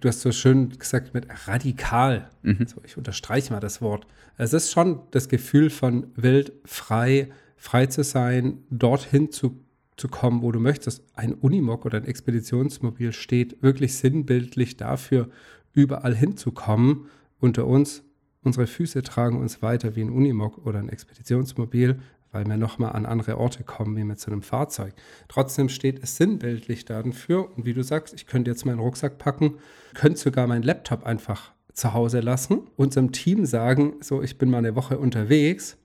du 0.00 0.08
hast 0.08 0.20
so 0.20 0.32
schön 0.32 0.70
gesagt 0.78 1.14
mit 1.14 1.26
radikal. 1.46 2.30
Mhm. 2.42 2.66
So, 2.66 2.80
ich 2.84 2.96
unterstreiche 2.96 3.52
mal 3.52 3.60
das 3.60 3.80
Wort. 3.80 4.06
Es 4.36 4.52
ist 4.52 4.72
schon 4.72 5.00
das 5.10 5.28
Gefühl 5.28 5.70
von 5.70 6.06
wild, 6.16 6.52
frei, 6.64 7.30
frei 7.56 7.86
zu 7.86 8.02
sein, 8.02 8.58
dorthin 8.70 9.30
zu, 9.30 9.60
zu 9.96 10.08
kommen, 10.08 10.42
wo 10.42 10.52
du 10.52 10.60
möchtest. 10.60 11.04
Ein 11.14 11.34
Unimog 11.34 11.84
oder 11.84 11.98
ein 11.98 12.04
Expeditionsmobil 12.04 13.12
steht 13.12 13.62
wirklich 13.62 13.96
sinnbildlich 13.96 14.76
dafür, 14.76 15.28
überall 15.72 16.14
hinzukommen. 16.14 17.06
Unter 17.40 17.66
uns, 17.66 18.02
unsere 18.42 18.66
Füße 18.66 19.02
tragen 19.02 19.38
uns 19.38 19.62
weiter 19.62 19.96
wie 19.96 20.02
ein 20.02 20.10
Unimog 20.10 20.66
oder 20.66 20.78
ein 20.78 20.88
Expeditionsmobil, 20.88 22.00
weil 22.32 22.46
wir 22.46 22.56
nochmal 22.56 22.92
an 22.92 23.06
andere 23.06 23.38
Orte 23.38 23.62
kommen 23.62 23.96
wie 23.96 24.04
mit 24.04 24.18
so 24.18 24.30
einem 24.30 24.42
Fahrzeug. 24.42 24.94
Trotzdem 25.28 25.68
steht 25.68 26.02
es 26.02 26.16
sinnbildlich 26.16 26.84
dafür. 26.84 27.56
Und 27.56 27.66
wie 27.66 27.74
du 27.74 27.84
sagst, 27.84 28.14
ich 28.14 28.26
könnte 28.26 28.50
jetzt 28.50 28.64
meinen 28.64 28.80
Rucksack 28.80 29.18
packen, 29.18 29.58
könnte 29.94 30.18
sogar 30.18 30.46
meinen 30.46 30.62
Laptop 30.62 31.04
einfach 31.04 31.52
zu 31.74 31.94
Hause 31.94 32.20
lassen, 32.20 32.62
unserem 32.76 33.12
Team 33.12 33.46
sagen, 33.46 33.94
so, 34.00 34.22
ich 34.22 34.38
bin 34.38 34.50
mal 34.50 34.58
eine 34.58 34.74
Woche 34.74 34.98
unterwegs 34.98 35.78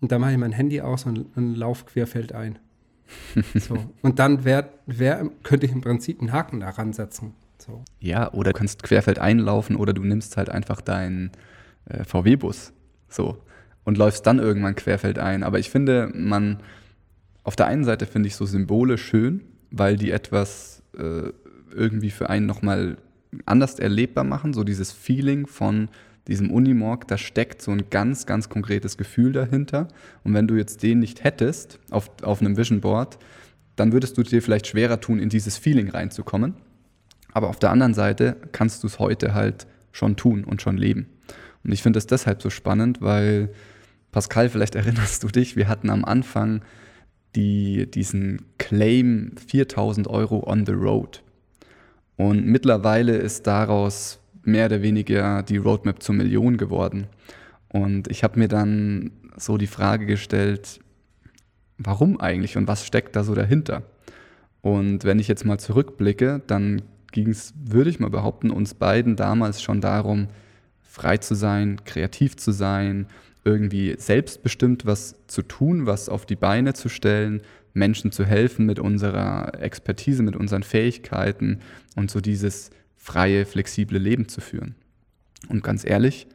und 0.00 0.10
dann 0.12 0.20
mache 0.20 0.32
ich 0.32 0.38
mein 0.38 0.52
Handy 0.52 0.80
aus 0.80 1.04
und, 1.04 1.36
und 1.36 1.54
laufe 1.54 1.84
querfeld 1.84 2.32
ein. 2.32 2.58
so. 3.54 3.76
Und 4.02 4.18
dann 4.18 4.44
wär, 4.44 4.72
wär, 4.86 5.30
könnte 5.42 5.66
ich 5.66 5.72
im 5.72 5.80
Prinzip 5.80 6.20
einen 6.20 6.32
Haken 6.32 6.60
daran 6.60 6.92
setzen. 6.92 7.34
So. 7.58 7.82
Ja, 7.98 8.32
oder 8.32 8.52
du 8.52 8.58
kannst 8.58 8.82
querfeld 8.82 9.18
einlaufen 9.18 9.76
oder 9.76 9.92
du 9.92 10.02
nimmst 10.02 10.36
halt 10.36 10.48
einfach 10.48 10.80
deinen 10.80 11.32
äh, 11.86 12.04
VW-Bus. 12.04 12.72
So. 13.08 13.38
Und 13.88 13.96
läufst 13.96 14.26
dann 14.26 14.38
irgendwann 14.38 14.74
querfeld 14.74 15.18
ein. 15.18 15.42
Aber 15.42 15.58
ich 15.58 15.70
finde, 15.70 16.10
man, 16.12 16.58
auf 17.42 17.56
der 17.56 17.68
einen 17.68 17.84
Seite 17.84 18.04
finde 18.04 18.26
ich 18.26 18.36
so 18.36 18.44
Symbole 18.44 18.98
schön, 18.98 19.40
weil 19.70 19.96
die 19.96 20.10
etwas 20.10 20.82
äh, 20.98 21.30
irgendwie 21.74 22.10
für 22.10 22.28
einen 22.28 22.44
nochmal 22.44 22.98
anders 23.46 23.78
erlebbar 23.78 24.24
machen, 24.24 24.52
so 24.52 24.62
dieses 24.62 24.92
Feeling 24.92 25.46
von 25.46 25.88
diesem 26.26 26.50
Unimog, 26.50 27.08
da 27.08 27.16
steckt 27.16 27.62
so 27.62 27.70
ein 27.70 27.88
ganz, 27.88 28.26
ganz 28.26 28.50
konkretes 28.50 28.98
Gefühl 28.98 29.32
dahinter. 29.32 29.88
Und 30.22 30.34
wenn 30.34 30.46
du 30.46 30.56
jetzt 30.56 30.82
den 30.82 30.98
nicht 30.98 31.24
hättest 31.24 31.78
auf, 31.88 32.10
auf 32.20 32.42
einem 32.42 32.58
Vision 32.58 32.82
Board, 32.82 33.16
dann 33.74 33.92
würdest 33.92 34.18
du 34.18 34.22
dir 34.22 34.42
vielleicht 34.42 34.66
schwerer 34.66 35.00
tun, 35.00 35.18
in 35.18 35.30
dieses 35.30 35.56
Feeling 35.56 35.88
reinzukommen. 35.88 36.56
Aber 37.32 37.48
auf 37.48 37.58
der 37.58 37.70
anderen 37.70 37.94
Seite 37.94 38.36
kannst 38.52 38.82
du 38.82 38.86
es 38.86 38.98
heute 38.98 39.32
halt 39.32 39.66
schon 39.92 40.16
tun 40.16 40.44
und 40.44 40.60
schon 40.60 40.76
leben. 40.76 41.06
Und 41.64 41.72
ich 41.72 41.82
finde 41.82 41.98
es 41.98 42.06
deshalb 42.06 42.42
so 42.42 42.50
spannend, 42.50 43.00
weil 43.00 43.48
Pascal, 44.10 44.48
vielleicht 44.48 44.74
erinnerst 44.74 45.22
du 45.22 45.28
dich, 45.28 45.56
wir 45.56 45.68
hatten 45.68 45.90
am 45.90 46.04
Anfang 46.04 46.62
die, 47.34 47.90
diesen 47.90 48.42
Claim 48.58 49.32
4000 49.46 50.08
Euro 50.08 50.48
on 50.48 50.66
the 50.66 50.72
road. 50.72 51.22
Und 52.16 52.46
mittlerweile 52.46 53.16
ist 53.16 53.46
daraus 53.46 54.20
mehr 54.42 54.66
oder 54.66 54.82
weniger 54.82 55.42
die 55.42 55.58
Roadmap 55.58 56.02
zur 56.02 56.14
Million 56.14 56.56
geworden. 56.56 57.06
Und 57.68 58.08
ich 58.08 58.24
habe 58.24 58.38
mir 58.38 58.48
dann 58.48 59.12
so 59.36 59.58
die 59.58 59.66
Frage 59.66 60.06
gestellt, 60.06 60.80
warum 61.76 62.20
eigentlich 62.20 62.56
und 62.56 62.66
was 62.66 62.86
steckt 62.86 63.14
da 63.14 63.22
so 63.22 63.34
dahinter? 63.34 63.82
Und 64.62 65.04
wenn 65.04 65.18
ich 65.18 65.28
jetzt 65.28 65.44
mal 65.44 65.58
zurückblicke, 65.58 66.42
dann 66.46 66.82
ging 67.12 67.28
es, 67.28 67.54
würde 67.56 67.90
ich 67.90 68.00
mal 68.00 68.10
behaupten, 68.10 68.50
uns 68.50 68.74
beiden 68.74 69.16
damals 69.16 69.62
schon 69.62 69.80
darum, 69.80 70.28
frei 70.82 71.18
zu 71.18 71.34
sein, 71.34 71.84
kreativ 71.84 72.36
zu 72.36 72.50
sein, 72.50 73.06
irgendwie 73.48 73.96
selbstbestimmt 73.98 74.86
was 74.86 75.16
zu 75.26 75.42
tun, 75.42 75.86
was 75.86 76.08
auf 76.08 76.26
die 76.26 76.36
Beine 76.36 76.74
zu 76.74 76.88
stellen, 76.88 77.42
Menschen 77.74 78.12
zu 78.12 78.24
helfen 78.24 78.66
mit 78.66 78.78
unserer 78.78 79.60
Expertise, 79.60 80.22
mit 80.22 80.36
unseren 80.36 80.62
Fähigkeiten 80.62 81.60
und 81.96 82.10
so 82.10 82.20
dieses 82.20 82.70
freie, 82.96 83.46
flexible 83.46 83.98
Leben 83.98 84.28
zu 84.28 84.40
führen. 84.40 84.74
Und 85.48 85.62
ganz 85.62 85.84
ehrlich, 85.84 86.26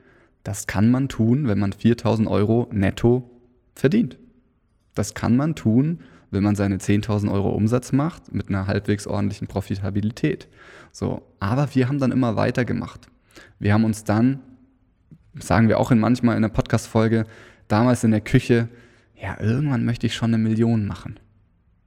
das 0.44 0.68
kann 0.68 0.90
man 0.90 1.10
tun, 1.10 1.48
wenn 1.48 1.60
man 1.60 1.74
4000 1.74 2.28
Euro 2.28 2.68
netto 2.72 3.30
verdient. 3.76 4.18
Das 4.96 5.14
kann 5.14 5.36
man 5.36 5.56
tun, 5.56 6.00
wenn 6.32 6.44
man 6.44 6.56
seine 6.56 6.78
10.000 6.78 7.32
Euro 7.32 7.50
Umsatz 7.50 7.92
macht 7.92 8.34
mit 8.34 8.50
einer 8.50 8.68
halbwegs 8.68 9.08
ordentlichen 9.08 9.48
Profitabilität. 9.48 10.48
So, 10.92 11.22
aber 11.40 11.76
wir 11.76 11.88
haben 11.88 12.00
dann 12.00 12.12
immer 12.12 12.36
weitergemacht. 12.36 13.08
Wir 13.60 13.74
haben 13.74 13.86
uns 13.86 14.04
dann, 14.04 14.40
sagen 15.40 15.70
wir 15.70 15.80
auch 15.80 15.92
in 15.92 16.00
manchmal 16.00 16.36
in 16.36 16.42
der 16.42 16.50
Podcast-Folge, 16.50 17.26
damals 17.68 18.04
in 18.04 18.12
der 18.12 18.22
Küche, 18.22 18.70
ja, 19.20 19.40
irgendwann 19.40 19.86
möchte 19.86 20.08
ich 20.08 20.16
schon 20.16 20.34
eine 20.34 20.44
Million 20.44 20.86
machen. 20.86 21.20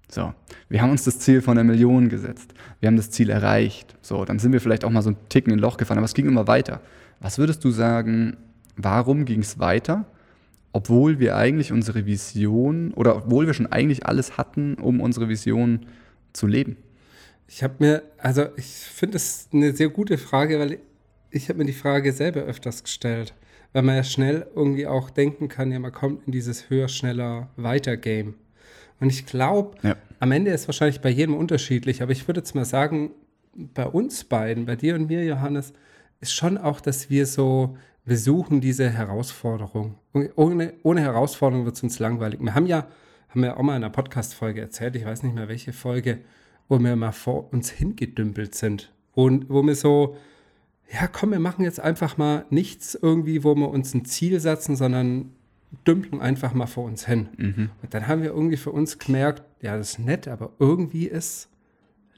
So, 0.09 0.33
wir 0.69 0.83
haben 0.83 0.91
uns 0.91 1.05
das 1.05 1.19
Ziel 1.19 1.43
von 1.43 1.57
der 1.57 1.65
Million 1.65 2.09
gesetzt. 2.09 2.55
Wir 2.81 2.87
haben 2.87 2.97
das 2.97 3.11
Ziel 3.11 3.29
erreicht. 3.29 3.97
So, 4.03 4.25
dann 4.25 4.39
sind 4.39 4.53
wir 4.53 4.61
vielleicht 4.61 4.85
auch 4.85 4.91
mal 4.91 5.03
so 5.03 5.11
ein 5.11 5.17
Ticken 5.29 5.53
in 5.53 5.59
ein 5.59 5.63
Loch 5.63 5.77
gefallen, 5.77 5.99
aber 5.99 6.05
es 6.05 6.15
ging 6.15 6.27
immer 6.27 6.47
weiter. 6.47 6.81
Was 7.21 7.39
würdest 7.39 7.65
du 7.65 7.71
sagen, 7.71 8.37
warum 8.77 9.25
ging 9.25 9.41
es 9.41 9.59
weiter, 9.59 10.07
obwohl 10.73 11.19
wir 11.19 11.37
eigentlich 11.37 11.73
unsere 11.73 12.07
Vision 12.07 12.93
oder 12.93 13.17
obwohl 13.17 13.47
wir 13.47 13.55
schon 13.55 13.73
eigentlich 13.73 14.07
alles 14.07 14.39
hatten, 14.39 14.75
um 14.75 15.01
unsere 15.01 15.29
Vision 15.29 15.87
zu 16.33 16.47
leben? 16.47 16.77
Ich 17.49 17.63
habe 17.63 17.75
mir, 17.79 18.03
also 18.19 18.47
ich 18.57 18.67
finde 18.67 19.17
es 19.17 19.49
eine 19.53 19.75
sehr 19.75 19.89
gute 19.89 20.19
Frage, 20.19 20.59
weil 20.59 20.79
ich 21.37 21.49
habe 21.49 21.59
mir 21.59 21.67
die 21.67 21.73
Frage 21.73 22.13
selber 22.13 22.41
öfters 22.41 22.83
gestellt, 22.83 23.35
weil 23.73 23.83
man 23.83 23.97
ja 23.97 24.05
schnell 24.05 24.47
irgendwie 24.55 24.87
auch 24.87 25.11
denken 25.11 25.49
kann, 25.49 25.71
ja, 25.71 25.79
man 25.79 25.93
kommt 25.93 26.27
in 26.27 26.33
dieses 26.33 26.71
höher, 26.71 26.89
schneller, 26.89 27.51
weiter 27.57 27.97
Game. 27.97 28.35
Und 29.01 29.11
ich 29.11 29.27
glaube, 29.27 29.77
ja. 29.83 29.97
am 30.21 30.33
Ende 30.33 30.51
ist 30.51 30.69
wahrscheinlich 30.69 31.01
bei 31.01 31.11
jedem 31.11 31.35
unterschiedlich, 31.35 32.03
aber 32.03 32.13
ich 32.13 32.27
würde 32.27 32.41
jetzt 32.41 32.55
mal 32.55 32.65
sagen, 32.65 33.11
bei 33.53 33.87
uns 33.87 34.25
beiden, 34.25 34.67
bei 34.67 34.77
dir 34.77 34.95
und 34.95 35.09
mir, 35.09 35.25
Johannes, 35.25 35.73
ist 36.21 36.33
schon 36.33 36.59
auch, 36.59 36.81
dass 36.81 37.11
wir 37.11 37.27
so, 37.27 37.77
wir 38.05 38.17
suchen 38.17 38.61
diese 38.61 38.89
Herausforderung. 38.89 39.97
Ohne, 40.37 40.73
ohne 40.83 41.01
Herausforderung 41.03 41.65
wird 41.65 41.77
es 41.77 41.83
uns 41.83 41.99
langweilig. 41.99 42.41
Wir 42.41 42.55
haben 42.55 42.67
ja, 42.67 42.87
haben 43.29 43.43
wir 43.43 43.57
auch 43.57 43.63
mal 43.63 43.77
in 43.77 43.85
einer 43.85 43.91
Podcast-Folge 43.91 44.61
erzählt, 44.61 44.97
ich 44.97 45.05
weiß 45.05 45.23
nicht 45.23 45.35
mehr 45.35 45.49
welche 45.49 45.73
Folge, 45.73 46.21
wo 46.69 46.79
wir 46.79 46.97
mal 46.97 47.13
vor 47.13 47.53
uns 47.53 47.71
hingedümpelt 47.71 48.55
sind. 48.55 48.93
Und 49.13 49.49
wo 49.51 49.63
wir 49.63 49.75
so, 49.75 50.17
ja 50.93 51.07
komm, 51.07 51.33
wir 51.33 51.41
machen 51.41 51.65
jetzt 51.65 51.81
einfach 51.81 52.17
mal 52.17 52.45
nichts 52.51 52.99
irgendwie, 53.01 53.45
wo 53.45 53.55
wir 53.55 53.69
uns 53.69 53.95
ein 53.95 54.05
Ziel 54.05 54.41
setzen, 54.41 54.77
sondern 54.77 55.33
dümpeln 55.87 56.21
einfach 56.21 56.55
mal 56.55 56.67
vor 56.67 56.85
uns 56.85 57.07
hin. 57.07 57.29
Mhm. 57.37 57.71
Und 57.83 57.95
dann 57.95 58.07
haben 58.07 58.23
wir 58.23 58.31
irgendwie 58.31 58.57
für 58.57 58.71
uns 58.71 58.99
gemerkt, 58.99 59.43
ja, 59.61 59.77
das 59.77 59.91
ist 59.91 59.99
nett, 59.99 60.29
aber 60.29 60.53
irgendwie 60.59 61.07
ist 61.07 61.49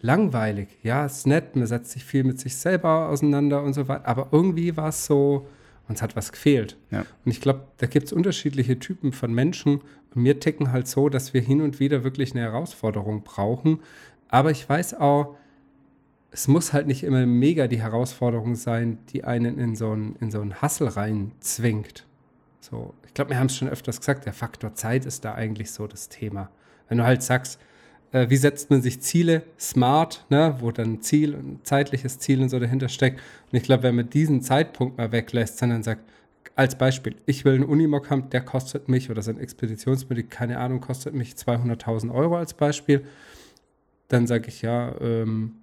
langweilig. 0.01 0.69
Ja, 0.83 1.07
ist 1.07 1.27
nett, 1.27 1.57
man 1.57 1.67
setzt 1.67 1.93
sich 1.93 2.05
viel 2.05 2.25
mit 2.25 2.39
sich 2.39 2.57
selber 2.57 3.09
auseinander 3.09 3.63
und 3.63 3.73
so 3.73 3.89
weiter, 3.89 4.07
aber 4.07 4.29
irgendwie 4.33 4.77
war 4.77 4.91
es 4.91 5.07
so, 5.07 5.47
uns 5.89 6.03
hat 6.03 6.17
was 6.17 6.33
gefehlt. 6.33 6.77
Ja. 6.91 7.01
Und 7.25 7.31
ich 7.31 7.41
glaube, 7.41 7.63
da 7.79 7.87
gibt 7.87 8.07
es 8.07 8.13
unterschiedliche 8.13 8.79
Typen 8.79 9.13
von 9.13 9.33
Menschen. 9.33 9.81
Und 10.15 10.25
wir 10.25 10.41
ticken 10.41 10.73
halt 10.73 10.87
so, 10.87 11.09
dass 11.09 11.35
wir 11.35 11.41
hin 11.41 11.61
und 11.61 11.81
wieder 11.81 12.05
wirklich 12.05 12.33
eine 12.33 12.43
Herausforderung 12.43 13.23
brauchen. 13.23 13.81
Aber 14.29 14.51
ich 14.51 14.69
weiß 14.69 14.95
auch, 14.95 15.37
es 16.31 16.49
muss 16.49 16.73
halt 16.73 16.87
nicht 16.87 17.05
immer 17.05 17.25
mega 17.27 17.67
die 17.67 17.81
Herausforderung 17.81 18.55
sein, 18.55 18.99
die 19.11 19.25
einen 19.25 19.59
in 19.59 19.77
so 19.77 19.93
einen, 19.93 20.17
in 20.21 20.31
so 20.31 20.41
einen 20.41 20.61
Hassel 20.61 20.89
rein 20.89 21.33
zwingt. 21.41 22.07
So, 22.61 22.95
ich 23.07 23.15
glaube, 23.15 23.31
wir 23.31 23.39
haben 23.39 23.47
es 23.47 23.57
schon 23.57 23.69
öfters 23.69 23.99
gesagt, 23.99 24.27
der 24.27 24.33
Faktor 24.33 24.75
Zeit 24.75 25.07
ist 25.07 25.25
da 25.25 25.35
eigentlich 25.35 25.71
so 25.71 25.87
das 25.87 26.09
Thema. 26.09 26.51
Wenn 26.89 26.99
du 26.99 27.05
halt 27.05 27.23
sagst, 27.23 27.59
äh, 28.13 28.29
wie 28.29 28.37
setzt 28.37 28.71
man 28.71 28.83
sich 28.83 29.01
Ziele 29.01 29.43
smart, 29.59 30.27
ne, 30.29 30.57
wo 30.61 30.71
dann 30.71 31.01
Ziel 31.01 31.35
und 31.35 31.67
zeitliches 31.67 32.19
Ziel 32.19 32.43
und 32.43 32.49
so 32.49 32.59
dahinter 32.59 32.89
steckt. 32.89 33.21
Und 33.51 33.57
ich 33.57 33.65
glaube, 33.65 33.85
wenn 33.85 33.97
man 33.97 34.11
diesen 34.11 34.43
Zeitpunkt 34.43 34.99
mal 34.99 35.13
weglässt, 35.13 35.59
sondern 35.59 35.83
sagt, 35.83 36.03
als 36.55 36.77
Beispiel, 36.77 37.15
ich 37.27 37.45
will 37.45 37.55
einen 37.55 37.65
Unimog 37.65 38.11
haben, 38.11 38.31
der 38.31 38.41
kostet 38.41 38.89
mich, 38.89 39.11
oder 39.11 39.23
sein 39.23 39.39
Expeditionsmittel, 39.39 40.25
keine 40.25 40.59
Ahnung, 40.59 40.81
kostet 40.81 41.15
mich 41.15 41.35
200.000 41.35 42.13
Euro 42.13 42.37
als 42.37 42.55
Beispiel, 42.55 43.05
dann 44.09 44.27
sage 44.27 44.49
ich 44.49 44.63
ja, 44.63 44.95
ähm, 45.01 45.58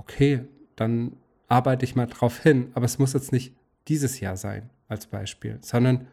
okay, 0.00 0.44
dann 0.76 1.12
arbeite 1.46 1.84
ich 1.84 1.94
mal 1.94 2.06
drauf 2.06 2.38
hin, 2.38 2.70
aber 2.74 2.86
es 2.86 2.98
muss 2.98 3.12
jetzt 3.12 3.32
nicht 3.32 3.54
dieses 3.86 4.20
Jahr 4.20 4.36
sein, 4.36 4.70
als 4.88 5.06
Beispiel, 5.06 5.58
sondern 5.60 6.06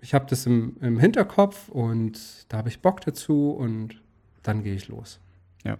ich 0.00 0.14
habe 0.14 0.26
das 0.28 0.46
im, 0.46 0.76
im 0.80 0.98
Hinterkopf 0.98 1.68
und 1.68 2.18
da 2.48 2.58
habe 2.58 2.68
ich 2.68 2.80
Bock 2.80 3.00
dazu 3.00 3.50
und 3.50 4.00
dann 4.42 4.62
gehe 4.62 4.74
ich 4.74 4.88
los. 4.88 5.18
Ja. 5.64 5.76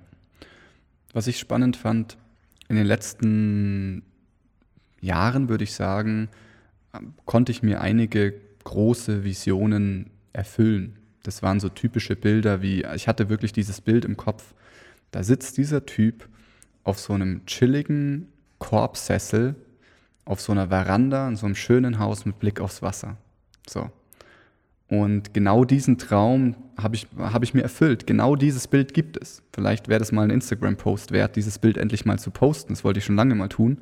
Was 1.12 1.28
ich 1.28 1.38
spannend 1.38 1.76
fand, 1.76 2.18
in 2.68 2.76
den 2.76 2.86
letzten 2.86 4.02
Jahren 5.00 5.48
würde 5.48 5.64
ich 5.64 5.74
sagen, 5.74 6.28
konnte 7.26 7.52
ich 7.52 7.62
mir 7.62 7.80
einige 7.80 8.34
große 8.64 9.22
Visionen 9.22 10.10
erfüllen. 10.32 10.98
Das 11.22 11.42
waren 11.42 11.60
so 11.60 11.68
typische 11.68 12.16
Bilder 12.16 12.60
wie, 12.60 12.84
ich 12.94 13.06
hatte 13.06 13.28
wirklich 13.28 13.52
dieses 13.52 13.80
Bild 13.80 14.04
im 14.04 14.16
Kopf, 14.16 14.54
da 15.12 15.22
sitzt 15.22 15.56
dieser 15.58 15.86
Typ 15.86 16.28
auf 16.86 16.98
so 17.00 17.12
einem 17.12 17.44
chilligen 17.46 18.28
Korbsessel 18.58 19.56
auf 20.24 20.40
so 20.40 20.52
einer 20.52 20.68
Veranda 20.68 21.28
in 21.28 21.36
so 21.36 21.46
einem 21.46 21.54
schönen 21.54 21.98
Haus 21.98 22.24
mit 22.24 22.38
Blick 22.38 22.60
aufs 22.60 22.82
Wasser. 22.82 23.16
So. 23.66 23.90
Und 24.88 25.34
genau 25.34 25.64
diesen 25.64 25.98
Traum 25.98 26.54
habe 26.76 26.94
ich, 26.94 27.08
hab 27.18 27.42
ich 27.42 27.54
mir 27.54 27.62
erfüllt. 27.62 28.06
Genau 28.06 28.36
dieses 28.36 28.68
Bild 28.68 28.94
gibt 28.94 29.16
es. 29.16 29.42
Vielleicht 29.52 29.88
wäre 29.88 29.98
das 29.98 30.12
mal 30.12 30.22
ein 30.22 30.30
Instagram-Post 30.30 31.10
wert, 31.10 31.34
dieses 31.34 31.58
Bild 31.58 31.76
endlich 31.76 32.04
mal 32.04 32.18
zu 32.18 32.30
posten. 32.30 32.72
Das 32.72 32.84
wollte 32.84 32.98
ich 32.98 33.04
schon 33.04 33.16
lange 33.16 33.34
mal 33.34 33.48
tun. 33.48 33.78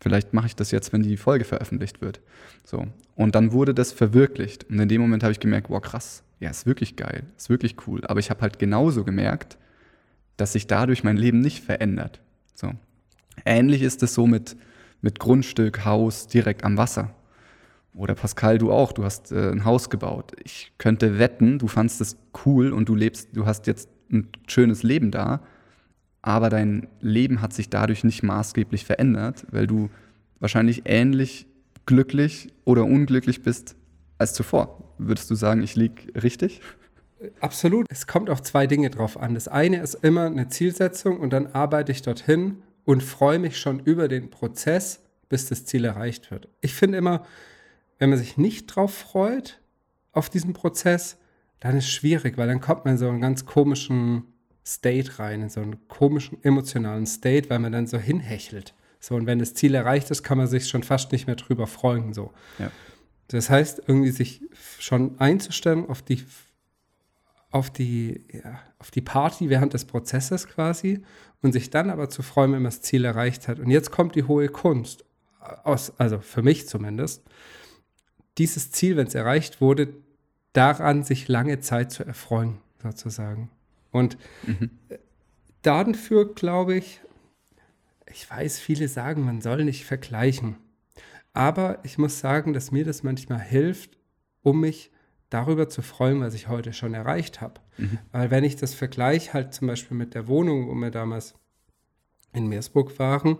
Vielleicht 0.00 0.32
mache 0.32 0.46
ich 0.46 0.56
das 0.56 0.70
jetzt, 0.70 0.92
wenn 0.92 1.02
die 1.02 1.16
Folge 1.16 1.44
veröffentlicht 1.44 2.00
wird. 2.00 2.20
So. 2.64 2.86
Und 3.16 3.34
dann 3.34 3.52
wurde 3.52 3.74
das 3.74 3.92
verwirklicht. 3.92 4.64
Und 4.70 4.78
in 4.78 4.88
dem 4.88 5.00
Moment 5.00 5.22
habe 5.22 5.32
ich 5.32 5.40
gemerkt, 5.40 5.70
wow, 5.70 5.80
krass, 5.80 6.22
ja, 6.38 6.50
ist 6.50 6.66
wirklich 6.66 6.94
geil, 6.96 7.24
ist 7.36 7.50
wirklich 7.50 7.76
cool. 7.86 8.04
Aber 8.06 8.20
ich 8.20 8.30
habe 8.30 8.42
halt 8.42 8.58
genauso 8.58 9.02
gemerkt, 9.02 9.58
dass 10.36 10.52
sich 10.52 10.66
dadurch 10.66 11.02
mein 11.04 11.16
Leben 11.16 11.40
nicht 11.40 11.64
verändert. 11.64 12.20
So. 12.54 12.72
Ähnlich 13.44 13.82
ist 13.82 14.02
es 14.02 14.14
so 14.14 14.26
mit, 14.26 14.56
mit 15.00 15.18
Grundstück, 15.18 15.84
Haus 15.84 16.28
direkt 16.28 16.64
am 16.64 16.76
Wasser. 16.76 17.14
Oder 17.94 18.14
Pascal, 18.14 18.58
du 18.58 18.72
auch, 18.72 18.92
du 18.92 19.04
hast 19.04 19.30
äh, 19.30 19.50
ein 19.50 19.64
Haus 19.64 19.88
gebaut. 19.88 20.32
Ich 20.42 20.72
könnte 20.78 21.18
wetten, 21.18 21.58
du 21.58 21.68
fandst 21.68 22.00
es 22.00 22.16
cool 22.44 22.72
und 22.72 22.88
du 22.88 22.94
lebst, 22.94 23.36
du 23.36 23.46
hast 23.46 23.66
jetzt 23.66 23.88
ein 24.10 24.28
schönes 24.48 24.82
Leben 24.82 25.10
da, 25.10 25.40
aber 26.22 26.50
dein 26.50 26.88
Leben 27.00 27.40
hat 27.40 27.52
sich 27.52 27.70
dadurch 27.70 28.02
nicht 28.02 28.22
maßgeblich 28.22 28.84
verändert, 28.84 29.46
weil 29.50 29.66
du 29.66 29.90
wahrscheinlich 30.40 30.82
ähnlich 30.86 31.46
glücklich 31.86 32.52
oder 32.64 32.84
unglücklich 32.84 33.42
bist 33.42 33.76
als 34.18 34.32
zuvor. 34.32 34.94
Würdest 34.98 35.30
du 35.30 35.34
sagen, 35.34 35.62
ich 35.62 35.76
liege 35.76 36.14
richtig? 36.20 36.60
Absolut. 37.40 37.86
Es 37.90 38.06
kommt 38.06 38.30
auf 38.30 38.42
zwei 38.42 38.66
Dinge 38.66 38.90
drauf 38.90 39.16
an. 39.16 39.34
Das 39.34 39.48
eine 39.48 39.80
ist 39.80 39.94
immer 39.94 40.26
eine 40.26 40.48
Zielsetzung 40.48 41.18
und 41.20 41.32
dann 41.32 41.48
arbeite 41.48 41.92
ich 41.92 42.02
dorthin 42.02 42.62
und 42.84 43.02
freue 43.02 43.38
mich 43.38 43.58
schon 43.58 43.80
über 43.80 44.08
den 44.08 44.30
Prozess, 44.30 45.00
bis 45.28 45.48
das 45.48 45.64
Ziel 45.64 45.84
erreicht 45.84 46.30
wird. 46.30 46.48
Ich 46.60 46.74
finde 46.74 46.98
immer, 46.98 47.24
wenn 47.98 48.10
man 48.10 48.18
sich 48.18 48.36
nicht 48.36 48.66
drauf 48.66 48.94
freut, 48.94 49.60
auf 50.12 50.30
diesen 50.30 50.52
Prozess, 50.52 51.16
dann 51.60 51.76
ist 51.76 51.84
es 51.84 51.90
schwierig, 51.90 52.36
weil 52.36 52.46
dann 52.46 52.60
kommt 52.60 52.84
man 52.84 52.94
in 52.94 52.98
so 52.98 53.08
einen 53.08 53.20
ganz 53.20 53.46
komischen 53.46 54.24
State 54.66 55.18
rein, 55.18 55.42
in 55.42 55.48
so 55.48 55.60
einen 55.60 55.88
komischen 55.88 56.42
emotionalen 56.42 57.06
State, 57.06 57.50
weil 57.50 57.58
man 57.58 57.72
dann 57.72 57.86
so 57.86 57.98
hinhechelt. 57.98 58.74
So, 59.00 59.14
und 59.14 59.26
wenn 59.26 59.38
das 59.38 59.54
Ziel 59.54 59.74
erreicht 59.74 60.10
ist, 60.10 60.22
kann 60.22 60.38
man 60.38 60.46
sich 60.46 60.68
schon 60.68 60.82
fast 60.82 61.12
nicht 61.12 61.26
mehr 61.26 61.36
drüber 61.36 61.66
freuen. 61.66 62.14
So. 62.14 62.32
Ja. 62.58 62.70
Das 63.28 63.50
heißt, 63.50 63.82
irgendwie 63.86 64.10
sich 64.10 64.42
schon 64.78 65.18
einzustellen 65.20 65.88
auf 65.88 66.02
die, 66.02 66.24
auf 67.54 67.70
die, 67.70 68.26
ja, 68.32 68.58
auf 68.80 68.90
die 68.90 69.00
Party 69.00 69.48
während 69.48 69.74
des 69.74 69.84
Prozesses 69.84 70.48
quasi 70.48 71.04
und 71.40 71.52
sich 71.52 71.70
dann 71.70 71.88
aber 71.88 72.10
zu 72.10 72.22
freuen, 72.22 72.50
wenn 72.50 72.62
man 72.62 72.72
das 72.72 72.82
Ziel 72.82 73.04
erreicht 73.04 73.46
hat. 73.46 73.60
Und 73.60 73.70
jetzt 73.70 73.92
kommt 73.92 74.16
die 74.16 74.24
hohe 74.24 74.48
Kunst, 74.48 75.04
aus, 75.62 75.92
also 75.98 76.18
für 76.18 76.42
mich 76.42 76.66
zumindest, 76.66 77.22
dieses 78.38 78.72
Ziel, 78.72 78.96
wenn 78.96 79.06
es 79.06 79.14
erreicht 79.14 79.60
wurde, 79.60 79.94
daran 80.52 81.04
sich 81.04 81.28
lange 81.28 81.60
Zeit 81.60 81.92
zu 81.92 82.04
erfreuen, 82.04 82.58
sozusagen. 82.82 83.52
Und 83.92 84.18
mhm. 84.44 84.70
dafür 85.62 86.34
glaube 86.34 86.74
ich, 86.74 87.02
ich 88.10 88.28
weiß, 88.28 88.58
viele 88.58 88.88
sagen, 88.88 89.24
man 89.24 89.40
soll 89.40 89.64
nicht 89.64 89.84
vergleichen. 89.84 90.56
Aber 91.32 91.78
ich 91.84 91.98
muss 91.98 92.18
sagen, 92.18 92.52
dass 92.52 92.72
mir 92.72 92.84
das 92.84 93.04
manchmal 93.04 93.40
hilft, 93.40 93.96
um 94.42 94.60
mich 94.60 94.90
darüber 95.30 95.68
zu 95.68 95.82
freuen, 95.82 96.20
was 96.20 96.34
ich 96.34 96.48
heute 96.48 96.72
schon 96.72 96.94
erreicht 96.94 97.40
habe. 97.40 97.60
Mhm. 97.76 97.98
Weil 98.12 98.30
wenn 98.30 98.44
ich 98.44 98.56
das 98.56 98.74
vergleiche, 98.74 99.32
halt 99.32 99.54
zum 99.54 99.68
Beispiel 99.68 99.96
mit 99.96 100.14
der 100.14 100.28
Wohnung, 100.28 100.68
wo 100.68 100.74
wir 100.74 100.90
damals 100.90 101.34
in 102.32 102.46
Meersburg 102.46 102.98
waren, 102.98 103.38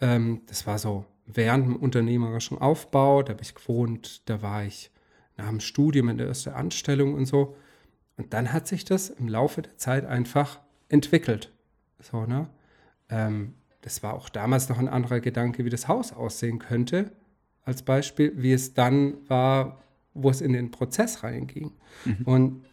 ähm, 0.00 0.42
das 0.46 0.66
war 0.66 0.78
so 0.78 1.04
während 1.26 1.66
dem 1.66 1.76
unternehmerischen 1.76 2.58
Aufbau, 2.58 3.22
da 3.22 3.32
habe 3.32 3.42
ich 3.42 3.54
gewohnt, 3.54 4.28
da 4.28 4.42
war 4.42 4.64
ich 4.64 4.90
nach 5.36 5.48
dem 5.48 5.60
Studium 5.60 6.08
in 6.08 6.18
der 6.18 6.28
ersten 6.28 6.50
Anstellung 6.50 7.14
und 7.14 7.26
so. 7.26 7.56
Und 8.16 8.32
dann 8.32 8.52
hat 8.52 8.68
sich 8.68 8.84
das 8.84 9.10
im 9.10 9.28
Laufe 9.28 9.62
der 9.62 9.76
Zeit 9.76 10.04
einfach 10.04 10.60
entwickelt. 10.88 11.52
So, 12.00 12.26
ne? 12.26 12.48
Ähm, 13.08 13.54
das 13.80 14.02
war 14.02 14.14
auch 14.14 14.28
damals 14.28 14.68
noch 14.68 14.78
ein 14.78 14.88
anderer 14.88 15.20
Gedanke, 15.20 15.64
wie 15.64 15.70
das 15.70 15.88
Haus 15.88 16.12
aussehen 16.12 16.58
könnte, 16.58 17.12
als 17.62 17.82
Beispiel, 17.82 18.32
wie 18.36 18.52
es 18.52 18.74
dann 18.74 19.28
war, 19.28 19.83
wo 20.14 20.30
es 20.30 20.40
in 20.40 20.52
den 20.52 20.70
Prozess 20.70 21.22
reinging. 21.22 21.72
Mhm. 22.04 22.22
Und 22.24 22.64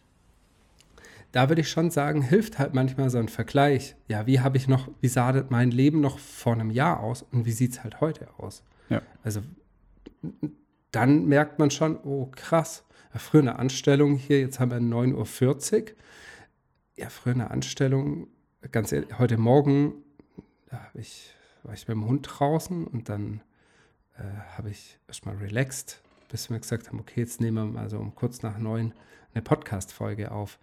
da 1.32 1.48
würde 1.48 1.62
ich 1.62 1.70
schon 1.70 1.90
sagen, 1.90 2.22
hilft 2.22 2.58
halt 2.58 2.74
manchmal 2.74 3.10
so 3.10 3.18
ein 3.18 3.28
Vergleich. 3.28 3.96
Ja, 4.08 4.26
wie 4.26 4.40
habe 4.40 4.56
ich 4.56 4.68
noch, 4.68 4.88
wie 5.00 5.08
sah 5.08 5.44
mein 5.48 5.70
Leben 5.70 6.00
noch 6.00 6.18
vor 6.18 6.52
einem 6.52 6.70
Jahr 6.70 7.00
aus 7.00 7.22
und 7.22 7.46
wie 7.46 7.52
sieht 7.52 7.72
es 7.72 7.84
halt 7.84 8.00
heute 8.00 8.28
aus? 8.38 8.62
Ja. 8.90 9.00
Also 9.24 9.40
dann 10.90 11.26
merkt 11.26 11.58
man 11.58 11.70
schon, 11.70 11.98
oh 12.04 12.26
krass, 12.26 12.84
ja, 13.12 13.18
früher 13.18 13.40
eine 13.40 13.58
Anstellung 13.58 14.16
hier, 14.16 14.40
jetzt 14.40 14.60
haben 14.60 14.70
wir 14.70 14.78
9.40 14.78 15.82
Uhr. 15.82 15.86
Ja, 16.96 17.08
früher 17.08 17.34
eine 17.34 17.50
Anstellung, 17.50 18.28
ganz 18.70 18.92
ehrlich, 18.92 19.18
heute 19.18 19.38
Morgen 19.38 19.94
da 20.72 20.90
ich, 20.94 21.34
war 21.62 21.74
ich 21.74 21.86
mit 21.86 21.94
dem 21.94 22.06
Hund 22.06 22.26
draußen 22.28 22.86
und 22.86 23.08
dann 23.08 23.42
äh, 24.16 24.22
habe 24.56 24.70
ich 24.70 24.98
erstmal 25.06 25.36
relaxed, 25.36 26.02
bis 26.32 26.50
wir 26.50 26.58
gesagt 26.58 26.88
haben, 26.88 26.98
okay, 26.98 27.20
jetzt 27.20 27.40
nehmen 27.40 27.56
wir 27.58 27.80
mal 27.80 27.90
so 27.90 27.98
um 27.98 28.14
kurz 28.14 28.42
nach 28.42 28.58
neun 28.58 28.94
eine 29.34 29.42
Podcast-Folge 29.42 30.32
auf 30.32 30.58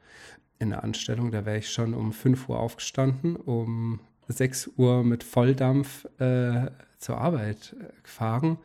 in 0.58 0.72
der 0.72 0.84
Anstellung. 0.84 1.32
Da 1.32 1.46
wäre 1.46 1.60
ich 1.60 1.70
schon 1.72 1.94
um 1.94 2.12
5 2.12 2.50
Uhr 2.50 2.60
aufgestanden, 2.60 3.36
um 3.36 4.00
6 4.28 4.72
Uhr 4.78 5.04
mit 5.04 5.24
Volldampf 5.24 6.06
äh, 6.20 6.72
zur 6.98 7.20
Arbeit 7.20 7.76
äh, 7.80 8.02
gefahren, 8.04 8.58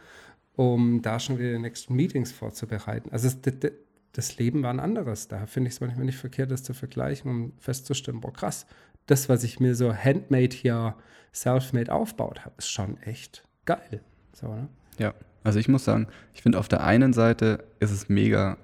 um 0.57 1.02
da 1.02 1.20
schon 1.20 1.38
wieder 1.38 1.52
die 1.52 1.59
nächsten 1.59 1.94
Meetings 1.94 2.33
vorzubereiten. 2.33 3.11
Also 3.12 3.31
das, 3.42 3.72
das 4.12 4.38
Leben 4.38 4.62
war 4.62 4.70
ein 4.70 4.81
anderes. 4.81 5.29
Da 5.29 5.44
finde 5.46 5.68
ich 5.68 5.74
es 5.74 5.81
manchmal 5.81 6.07
nicht 6.07 6.18
verkehrt, 6.18 6.50
das 6.50 6.62
zu 6.62 6.72
vergleichen, 6.72 7.31
um 7.31 7.52
festzustellen, 7.59 8.20
boah, 8.22 8.33
krass, 8.33 8.66
das, 9.07 9.29
was 9.29 9.44
ich 9.44 9.61
mir 9.61 9.74
so 9.74 9.94
handmade 9.94 10.57
hier, 10.57 10.96
self-made 11.35 11.92
aufgebaut 11.92 12.46
habe, 12.46 12.55
ist 12.57 12.70
schon 12.70 12.96
echt 13.02 13.44
geil. 13.66 14.00
So, 14.33 14.48
ne? 14.48 14.68
Ja, 14.98 15.12
also 15.44 15.59
ich 15.59 15.68
muss 15.68 15.85
sagen, 15.85 16.09
ich 16.33 16.42
finde 16.42 16.59
auf 16.59 16.68
der 16.68 16.83
einen 16.83 17.12
Seite 17.12 17.64
ist 17.78 17.90
es 17.90 18.09
mega 18.09 18.57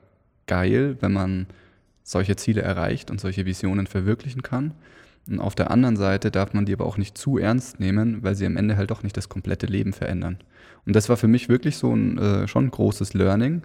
geil, 0.47 0.97
wenn 1.01 1.13
man 1.13 1.47
solche 2.03 2.37
Ziele 2.37 2.63
erreicht 2.63 3.11
und 3.11 3.21
solche 3.21 3.47
Visionen 3.47 3.87
verwirklichen 3.87 4.43
kann. 4.43 4.73
Und 5.29 5.41
auf 5.41 5.55
der 5.55 5.71
anderen 5.71 5.97
Seite 5.97 6.31
darf 6.31 6.55
man 6.55 6.65
die 6.65 6.73
aber 6.73 6.87
auch 6.87 6.97
nicht 6.97 7.17
zu 7.17 7.39
ernst 7.39 7.79
nehmen, 7.79 8.23
weil 8.23 8.35
sie 8.35 8.47
am 8.47 8.57
Ende 8.57 8.77
halt 8.77 8.91
doch 8.91 9.03
nicht 9.03 9.17
das 9.17 9.29
komplette 9.29 9.67
Leben 9.67 9.93
verändern. 9.93 10.39
Und 10.87 10.97
das 10.97 11.11
war 11.11 11.19
für 11.19 11.29
mich 11.29 11.51
wirklich 11.51 11.77
so 11.77 11.95
ein 11.95 12.19
äh, 12.19 12.49
schon 12.49 12.67
ein 12.67 12.71
großes 12.71 13.13
Learning. 13.13 13.63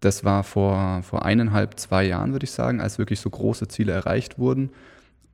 Das 0.00 0.22
war 0.22 0.44
vor, 0.44 1.02
vor 1.02 1.24
eineinhalb, 1.24 1.80
zwei 1.80 2.04
Jahren, 2.04 2.32
würde 2.32 2.44
ich 2.44 2.50
sagen, 2.50 2.82
als 2.82 2.98
wirklich 2.98 3.18
so 3.18 3.30
große 3.30 3.66
Ziele 3.68 3.92
erreicht 3.92 4.38
wurden, 4.38 4.70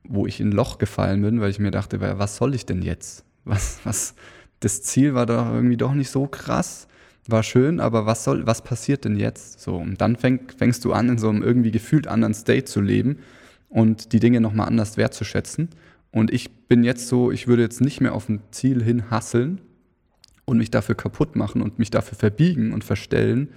wo 0.05 0.25
ich 0.25 0.39
in 0.39 0.49
ein 0.49 0.53
Loch 0.53 0.77
gefallen 0.77 1.21
bin, 1.21 1.41
weil 1.41 1.51
ich 1.51 1.59
mir 1.59 1.71
dachte, 1.71 1.99
was 1.99 2.37
soll 2.37 2.55
ich 2.55 2.65
denn 2.65 2.81
jetzt? 2.81 3.25
Was, 3.43 3.81
was, 3.83 4.15
das 4.61 4.83
Ziel 4.83 5.13
war 5.15 5.25
doch 5.25 5.53
irgendwie 5.53 5.75
doch 5.75 5.93
nicht 5.93 6.09
so 6.09 6.27
krass 6.27 6.87
war 7.27 7.43
schön, 7.43 7.79
aber 7.79 8.05
was 8.05 8.23
soll, 8.23 8.45
was 8.45 8.63
passiert 8.63 9.05
denn 9.05 9.15
jetzt? 9.15 9.61
So, 9.61 9.75
und 9.77 10.01
dann 10.01 10.15
fäng, 10.15 10.41
fängst 10.57 10.83
du 10.85 10.93
an, 10.93 11.09
in 11.09 11.17
so 11.17 11.29
einem 11.29 11.41
irgendwie 11.41 11.71
gefühlt 11.71 12.07
anderen 12.07 12.33
State 12.33 12.65
zu 12.65 12.81
leben 12.81 13.19
und 13.69 14.13
die 14.13 14.19
Dinge 14.19 14.41
nochmal 14.41 14.67
anders 14.67 14.97
wertzuschätzen. 14.97 15.69
Und 16.11 16.31
ich 16.31 16.51
bin 16.67 16.83
jetzt 16.83 17.07
so, 17.07 17.31
ich 17.31 17.47
würde 17.47 17.63
jetzt 17.63 17.81
nicht 17.81 18.01
mehr 18.01 18.13
auf 18.13 18.29
ein 18.29 18.41
Ziel 18.51 18.83
hin 18.83 19.09
hasseln 19.09 19.61
und 20.45 20.57
mich 20.57 20.69
dafür 20.69 20.95
kaputt 20.95 21.35
machen 21.35 21.61
und 21.61 21.79
mich 21.79 21.89
dafür 21.89 22.17
verbiegen 22.17 22.73
und 22.73 22.83
verstellen, 22.83 23.49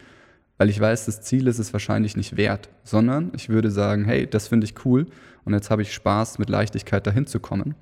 weil 0.59 0.70
ich 0.70 0.81
weiß, 0.81 1.05
das 1.05 1.20
Ziel 1.20 1.48
ist 1.48 1.59
es 1.59 1.72
wahrscheinlich 1.72 2.16
nicht 2.16 2.37
wert, 2.37 2.70
sondern 2.83 3.31
ich 3.35 3.48
würde 3.48 3.70
sagen, 3.70 4.05
hey, 4.05 4.26
das 4.26 4.48
finde 4.48 4.64
ich 4.64 4.87
cool 4.87 5.07
und 5.44 5.52
jetzt 5.52 5.70
habe 5.70 5.83
ich 5.83 5.92
Spaß, 5.92 6.38
mit 6.38 6.48
Leichtigkeit 6.48 7.07
dahin 7.07 7.26
zu 7.26 7.40
kommen. 7.40 7.74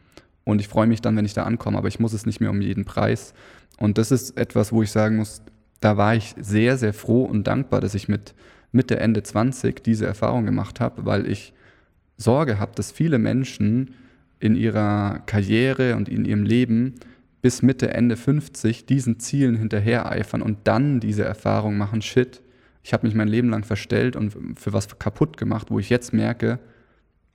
Und 0.43 0.61
ich 0.61 0.69
freue 0.69 0.87
mich 0.87 1.01
dann, 1.01 1.17
wenn 1.17 1.25
ich 1.25 1.35
da 1.35 1.45
ankomme, 1.45 1.79
aber 1.79 1.89
ich 1.89 2.01
muss 2.01 2.13
es 2.13 2.27
nicht 2.27 2.41
mehr 2.41 2.51
um 2.51 2.61
jeden 2.61 2.85
Preis. 2.85 3.33
Und 3.79 3.97
das 3.97 4.11
ist 4.11 4.37
etwas, 4.37 4.73
wo 4.73 4.83
ich 4.83 4.91
sagen 4.91 5.17
muss, 5.17 5.43
da 5.85 5.99
war 5.99 6.15
ich 6.15 6.35
sehr, 6.39 6.79
sehr 6.79 6.95
froh 6.95 7.25
und 7.25 7.47
dankbar, 7.47 7.83
dass 7.83 7.95
ich 7.95 8.09
mit 8.09 8.35
Mitte, 8.73 8.99
Ende 8.99 9.23
20 9.23 9.85
diese 9.85 10.07
Erfahrung 10.07 10.47
gemacht 10.47 10.81
habe, 10.81 11.05
weil 11.05 11.31
ich 11.31 11.53
Sorge 12.17 12.59
habe, 12.59 12.73
dass 12.75 12.91
viele 12.91 13.19
Menschen 13.19 13.95
in 14.41 14.57
ihrer 14.57 15.21
Karriere 15.27 15.97
und 15.97 16.09
in 16.09 16.25
ihrem 16.25 16.45
Leben 16.45 16.95
bis 17.43 17.61
Mitte, 17.61 17.93
Ende 17.93 18.17
50 18.17 18.87
diesen 18.87 19.21
Zielen 19.21 19.57
hinterhereifern 19.57 20.41
und 20.41 20.61
dann 20.65 21.01
diese 21.01 21.25
Erfahrung 21.25 21.77
machen, 21.77 22.01
shit, 22.01 22.41
ich 22.83 22.95
habe 22.95 23.07
mich 23.07 23.15
mein 23.15 23.29
Leben 23.29 23.51
lang 23.51 23.65
verstellt 23.65 24.17
und 24.17 24.59
für 24.59 24.73
was 24.73 24.99
kaputt 24.99 25.37
gemacht, 25.37 25.71
wo 25.71 25.79
ich 25.79 25.91
jetzt 25.91 26.15
merke, 26.15 26.61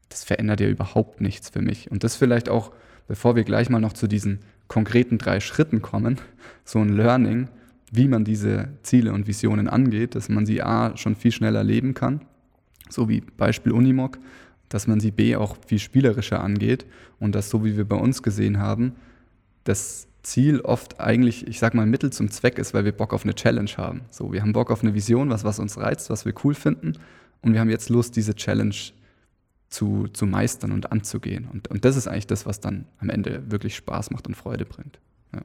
das 0.09 0.23
verändert 0.23 0.59
ja 0.59 0.67
überhaupt 0.67 1.21
nichts 1.21 1.49
für 1.49 1.62
mich. 1.62 1.91
Und 1.91 2.03
das 2.03 2.15
vielleicht 2.15 2.49
auch, 2.49 2.71
bevor 3.07 3.35
wir 3.35 3.43
gleich 3.43 3.69
mal 3.69 3.79
noch 3.79 3.93
zu 3.93 4.07
diesen 4.07 4.39
konkreten 4.67 5.19
drei 5.19 5.39
Schritten 5.39 5.83
kommen, 5.83 6.17
so 6.65 6.79
ein 6.79 6.89
Learning, 6.89 7.47
wie 7.91 8.08
man 8.08 8.23
diese 8.23 8.69
Ziele 8.84 9.13
und 9.13 9.28
Visionen 9.28 9.67
angeht, 9.67 10.15
dass 10.15 10.30
man 10.30 10.45
sie 10.45 10.62
A 10.62 10.95
schon 10.95 11.15
viel 11.15 11.32
schneller 11.32 11.63
leben 11.63 11.93
kann, 11.93 12.21
so 12.89 13.10
wie 13.10 13.21
Beispiel 13.21 13.71
Unimog, 13.71 14.19
dass 14.69 14.88
man 14.88 14.99
sie 14.99 15.12
B 15.12 15.36
auch 15.36 15.58
viel 15.65 15.80
spielerischer 15.80 16.41
angeht 16.41 16.86
und 17.19 17.34
dass, 17.34 17.49
so 17.49 17.65
wie 17.65 17.75
wir 17.75 17.86
bei 17.86 17.95
uns 17.95 18.21
gesehen 18.21 18.60
haben, 18.60 18.93
das 19.63 20.08
Ziel 20.21 20.62
oft 20.62 20.99
eigentlich, 20.99 21.47
ich 21.47 21.60
sag 21.60 21.73
mal, 21.73 21.86
Mittel 21.86 22.12
zum 22.12 22.30
Zweck 22.30 22.60
ist, 22.60 22.73
weil 22.73 22.86
wir 22.86 22.91
Bock 22.91 23.13
auf 23.13 23.23
eine 23.23 23.34
Challenge 23.34 23.71
haben. 23.78 24.02
So, 24.12 24.32
wir 24.32 24.41
haben 24.41 24.54
Bock 24.54 24.69
auf 24.69 24.84
eine 24.84 24.93
Vision, 24.93 25.30
was, 25.30 25.43
was 25.43 25.60
uns 25.60 25.78
reizt, 25.78 26.10
was 26.10 26.25
wir 26.25 26.34
cool 26.43 26.54
finden 26.54 26.93
und 27.41 27.54
wir 27.54 27.60
haben 27.60 27.69
jetzt 27.69 27.89
Lust, 27.89 28.15
diese 28.15 28.36
Challenge 28.36 28.75
zu, 29.69 30.08
zu 30.08 30.25
meistern 30.25 30.71
und 30.71 30.91
anzugehen. 30.91 31.47
Und, 31.52 31.69
und 31.69 31.86
das 31.86 31.95
ist 31.95 32.08
eigentlich 32.08 32.28
das, 32.28 32.45
was 32.45 32.60
dann 32.60 32.86
am 32.99 33.10
Ende 33.10 33.49
wirklich 33.52 33.75
Spaß 33.75 34.12
macht 34.12 34.28
und 34.28 34.36
Freude 34.36 34.65
bringt. 34.65 34.99
Ja, 35.34 35.41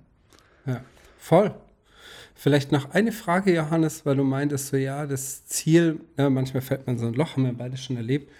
ja 0.66 0.80
voll. 1.18 1.54
Vielleicht 2.34 2.72
noch 2.72 2.90
eine 2.90 3.12
Frage, 3.12 3.54
Johannes, 3.54 4.04
weil 4.04 4.16
du 4.16 4.24
meintest 4.24 4.68
so, 4.68 4.76
ja, 4.76 5.06
das 5.06 5.46
Ziel, 5.46 6.00
ja, 6.18 6.28
manchmal 6.28 6.62
fällt 6.62 6.86
man 6.86 6.98
so 6.98 7.06
ein 7.06 7.14
Loch, 7.14 7.36
haben 7.36 7.44
wir 7.44 7.52
beide 7.52 7.76
schon 7.76 7.96
erlebt. 7.96 8.30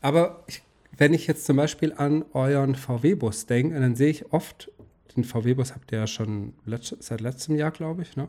Aber 0.00 0.44
ich, 0.48 0.62
wenn 0.96 1.14
ich 1.14 1.26
jetzt 1.26 1.46
zum 1.46 1.56
Beispiel 1.56 1.92
an 1.92 2.24
euren 2.32 2.74
VW-Bus 2.74 3.46
denke, 3.46 3.78
dann 3.78 3.94
sehe 3.94 4.10
ich 4.10 4.32
oft, 4.32 4.70
den 5.16 5.24
VW-Bus 5.24 5.74
habt 5.74 5.92
ihr 5.92 5.98
ja 5.98 6.06
schon 6.06 6.54
letzt, 6.66 6.96
seit 7.00 7.20
letztem 7.20 7.56
Jahr, 7.56 7.70
glaube 7.70 8.02
ich, 8.02 8.16
ne? 8.16 8.28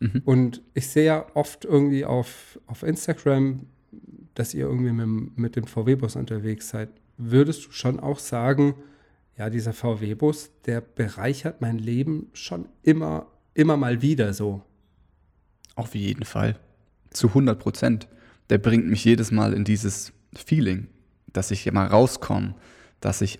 Mhm. 0.00 0.22
Und 0.24 0.62
ich 0.74 0.88
sehe 0.88 1.04
ja 1.04 1.26
oft 1.34 1.64
irgendwie 1.64 2.04
auf, 2.04 2.58
auf 2.66 2.82
Instagram, 2.82 3.66
dass 4.34 4.54
ihr 4.54 4.66
irgendwie 4.66 4.92
mit, 4.92 5.38
mit 5.38 5.56
dem 5.56 5.66
VW-Bus 5.66 6.16
unterwegs 6.16 6.68
seid. 6.68 6.88
Würdest 7.16 7.66
du 7.66 7.72
schon 7.72 7.98
auch 7.98 8.18
sagen, 8.18 8.74
ja, 9.36 9.50
dieser 9.50 9.72
VW-Bus, 9.72 10.50
der 10.66 10.80
bereichert 10.80 11.60
mein 11.60 11.78
Leben 11.78 12.28
schon 12.32 12.68
immer, 12.82 13.26
immer 13.58 13.76
mal 13.76 14.00
wieder 14.00 14.32
so? 14.32 14.62
Auf 15.74 15.94
jeden 15.94 16.24
Fall. 16.24 16.56
Zu 17.10 17.28
100 17.28 17.58
Prozent. 17.58 18.08
Der 18.50 18.58
bringt 18.58 18.86
mich 18.86 19.04
jedes 19.04 19.30
Mal 19.30 19.52
in 19.52 19.64
dieses 19.64 20.12
Feeling, 20.34 20.86
dass 21.32 21.50
ich 21.50 21.70
mal 21.70 21.86
rauskomme, 21.86 22.54
dass 23.00 23.20
ich 23.20 23.38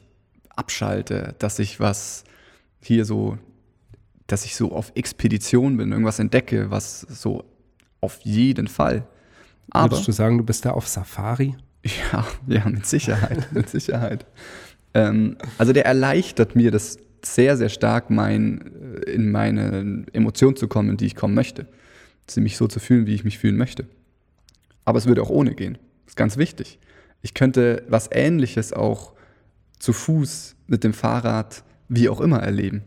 abschalte, 0.55 1.35
dass 1.39 1.59
ich 1.59 1.81
was 1.81 2.25
hier 2.83 3.05
so, 3.05 3.39
dass 4.27 4.45
ich 4.45 4.57
so 4.57 4.73
auf 4.73 4.93
Expedition 4.97 5.77
bin, 5.77 5.93
irgendwas 5.93 6.19
entdecke, 6.19 6.71
was 6.71 7.01
so 7.03 7.45
auf 8.01 8.19
jeden 8.23 8.67
Fall. 8.67 9.07
Aber, 9.71 9.93
Würdest 9.93 10.09
du 10.09 10.13
sagen, 10.13 10.39
du 10.39 10.45
bist 10.45 10.65
da 10.65 10.73
auf 10.73 10.87
Safari? 10.89 11.55
Ja, 12.13 12.27
ja, 12.49 12.69
mit 12.69 12.87
Sicherheit, 12.87 13.53
mit 13.53 13.71
Sicherheit. 13.71 14.27
Ähm, 14.95 15.39
also 15.59 15.73
der 15.73 15.87
erleichtert 15.87 16.57
mir 16.57 16.73
das 16.73 16.99
sehr, 17.25 17.57
sehr 17.57 17.69
stark, 17.69 18.11
mein, 18.11 18.73
äh, 19.07 19.11
in 19.11 19.31
meine 19.31 20.05
Emotion 20.13 20.57
zu 20.57 20.69
kommen, 20.69 20.91
in 20.91 20.97
die 20.97 21.07
ich 21.07 21.15
kommen 21.15 21.35
möchte. 21.35 21.67
Mich 22.37 22.59
so 22.59 22.67
zu 22.67 22.79
fühlen, 22.79 23.07
wie 23.07 23.15
ich 23.15 23.25
mich 23.25 23.39
fühlen 23.39 23.57
möchte. 23.57 23.87
Aber 24.85 24.99
es 24.99 25.07
würde 25.07 25.23
auch 25.23 25.31
ohne 25.31 25.55
gehen. 25.55 25.79
Das 26.05 26.13
ist 26.13 26.17
ganz 26.17 26.37
wichtig. 26.37 26.79
Ich 27.23 27.33
könnte 27.33 27.85
was 27.89 28.11
Ähnliches 28.13 28.75
auch 28.75 29.15
zu 29.79 29.95
Fuß, 29.95 30.57
mit 30.67 30.85
dem 30.85 30.93
Fahrrad, 30.93 31.65
wie 31.89 32.09
auch 32.09 32.21
immer 32.21 32.39
erleben. 32.41 32.83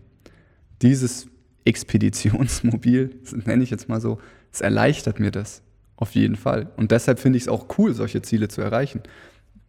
Dieses 0.81 1.27
Expeditionsmobil, 1.65 3.19
das 3.23 3.33
nenne 3.33 3.63
ich 3.63 3.71
jetzt 3.71 3.89
mal 3.89 3.99
so, 3.99 4.19
es 4.53 4.61
erleichtert 4.61 5.19
mir 5.19 5.31
das 5.31 5.63
auf 5.95 6.15
jeden 6.15 6.35
Fall. 6.35 6.71
Und 6.77 6.91
deshalb 6.91 7.19
finde 7.19 7.37
ich 7.37 7.43
es 7.43 7.49
auch 7.49 7.77
cool, 7.77 7.93
solche 7.93 8.21
Ziele 8.21 8.47
zu 8.47 8.61
erreichen. 8.61 9.01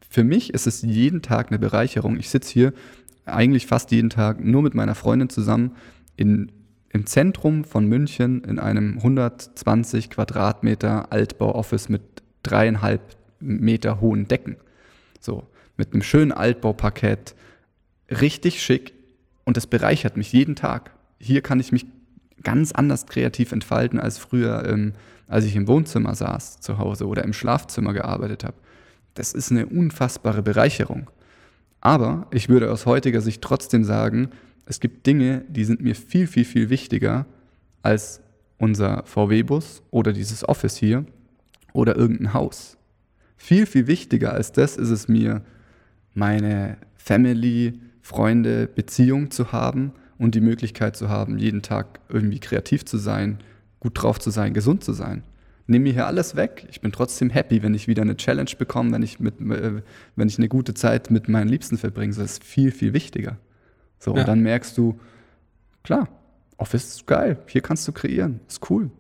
Für 0.09 0.25
mich 0.25 0.53
ist 0.55 0.67
es 0.67 0.83
jeden 0.83 1.23
Tag 1.23 1.49
eine 1.49 1.59
Bereicherung. 1.59 2.19
Ich 2.19 2.29
sitze 2.29 2.53
hier 2.53 2.73
eigentlich 3.25 3.67
fast 3.67 3.91
jeden 3.91 4.11
Tag 4.11 4.45
nur 4.45 4.63
mit 4.63 4.75
meiner 4.75 4.95
Freundin 4.95 5.29
zusammen 5.29 5.77
in, 6.17 6.53
im 6.91 7.07
Zentrum 7.07 7.65
von 7.65 7.87
München 7.87 8.43
in 8.45 8.59
einem 8.59 8.99
120 8.99 10.11
Quadratmeter 10.11 11.13
Altbau-Office 11.13 11.89
mit 11.89 12.03
dreieinhalb 12.43 13.01
Meter 13.41 14.01
hohen 14.01 14.29
Decken. 14.29 14.57
So, 15.21 15.47
mit 15.77 15.93
einem 15.93 16.03
schönen 16.03 16.33
Altbauparkett, 16.33 17.35
richtig 18.11 18.63
schick 18.63 18.93
und 19.45 19.57
das 19.57 19.67
bereichert 19.67 20.17
mich 20.17 20.33
jeden 20.33 20.57
Tag. 20.57 20.93
Hier 21.19 21.43
kann 21.43 21.61
ich 21.61 21.73
mich 21.73 21.87
ganz 22.43 22.73
anders 22.73 23.07
kreativ 23.07 23.53
entfalten 23.53 24.01
als 24.01 24.19
früher, 24.19 24.69
ähm, 24.69 24.93
als 25.29 25.45
ich 25.45 25.57
im 25.57 25.69
Wohnzimmer 25.69 26.15
saß 26.15 26.61
zu 26.61 26.79
Hause 26.79 27.07
oder 27.07 27.25
im 27.25 27.33
Schlafzimmer 27.33 27.93
gearbeitet 27.93 28.45
habe. 28.45 28.57
Das 29.15 29.33
ist 29.33 29.51
eine 29.51 29.67
unfassbare 29.67 30.43
Bereicherung. 30.43 31.09
Aber 31.83 32.29
ich 32.31 32.49
würde 32.49 32.71
aus 32.71 32.87
heutiger 32.87 33.21
Sicht 33.21 33.43
trotzdem 33.43 33.83
sagen, 33.83 34.31
es 34.67 34.79
gibt 34.79 35.05
Dinge, 35.05 35.45
die 35.49 35.65
sind 35.65 35.83
mir 35.83 35.97
viel, 35.97 36.29
viel, 36.29 36.45
viel 36.45 36.71
wichtiger 36.71 37.27
als 37.83 38.21
unser 38.57 39.03
VW-Bus 39.05 39.83
oder 39.91 40.13
dieses 40.13 40.49
Office 40.49 40.77
hier 40.77 41.05
oder 41.73 41.97
irgendein 41.97 42.33
Haus. 42.33 42.79
Viel, 43.37 43.67
viel 43.67 43.89
wichtiger 43.89 44.33
als 44.33 44.53
das 44.53 44.77
ist 44.77 44.91
es 44.91 45.09
mir, 45.09 45.43
meine 46.15 46.77
Family, 46.95 47.81
Freunde, 48.01 48.69
Beziehung 48.73 49.33
zu 49.33 49.51
haben 49.51 49.93
und 50.19 50.37
die 50.37 50.41
Möglichkeit 50.41 50.97
zu 50.97 51.09
haben, 51.09 51.37
jeden 51.39 51.63
Tag 51.63 51.99
irgendwie 52.09 52.39
kreativ 52.39 52.85
zu 52.85 52.97
sein, 52.97 53.39
gut 53.81 54.01
drauf 54.01 54.21
zu 54.21 54.31
sein, 54.31 54.55
gesund 54.55 54.85
zu 54.85 54.93
sein. 54.93 55.25
Nimm 55.67 55.85
mir 55.85 55.93
hier 55.93 56.07
alles 56.07 56.37
weg. 56.37 56.67
Ich 56.71 56.81
bin 56.81 56.93
trotzdem 56.93 57.31
happy, 57.31 57.63
wenn 57.63 57.75
ich 57.75 57.87
wieder 57.89 58.03
eine 58.03 58.17
Challenge 58.17 58.51
bekomme, 58.59 58.93
wenn 58.93 59.03
ich, 59.03 59.21
mit, 59.21 59.41
äh, 59.41 59.83
wenn 60.17 60.29
ich 60.29 60.39
eine 60.39 60.49
gute 60.49 60.75
Zeit 60.75 61.11
mit 61.11 61.29
meinen 61.29 61.49
Liebsten 61.49 61.79
verbringe. 61.79 62.15
Das 62.15 62.33
ist 62.33 62.45
viel, 62.45 62.73
viel 62.73 62.93
wichtiger. 62.93 63.39
So, 63.99 64.15
ja. 64.15 64.21
und 64.21 64.29
dann 64.29 64.41
merkst 64.41 64.77
du, 64.77 64.99
klar, 65.85 66.09
Office 66.57 66.97
ist 66.97 67.07
geil, 67.07 67.39
hier 67.47 67.61
kannst 67.61 67.87
du 67.87 67.93
kreieren, 67.93 68.41
ist 68.49 68.69
cool. 68.71 68.91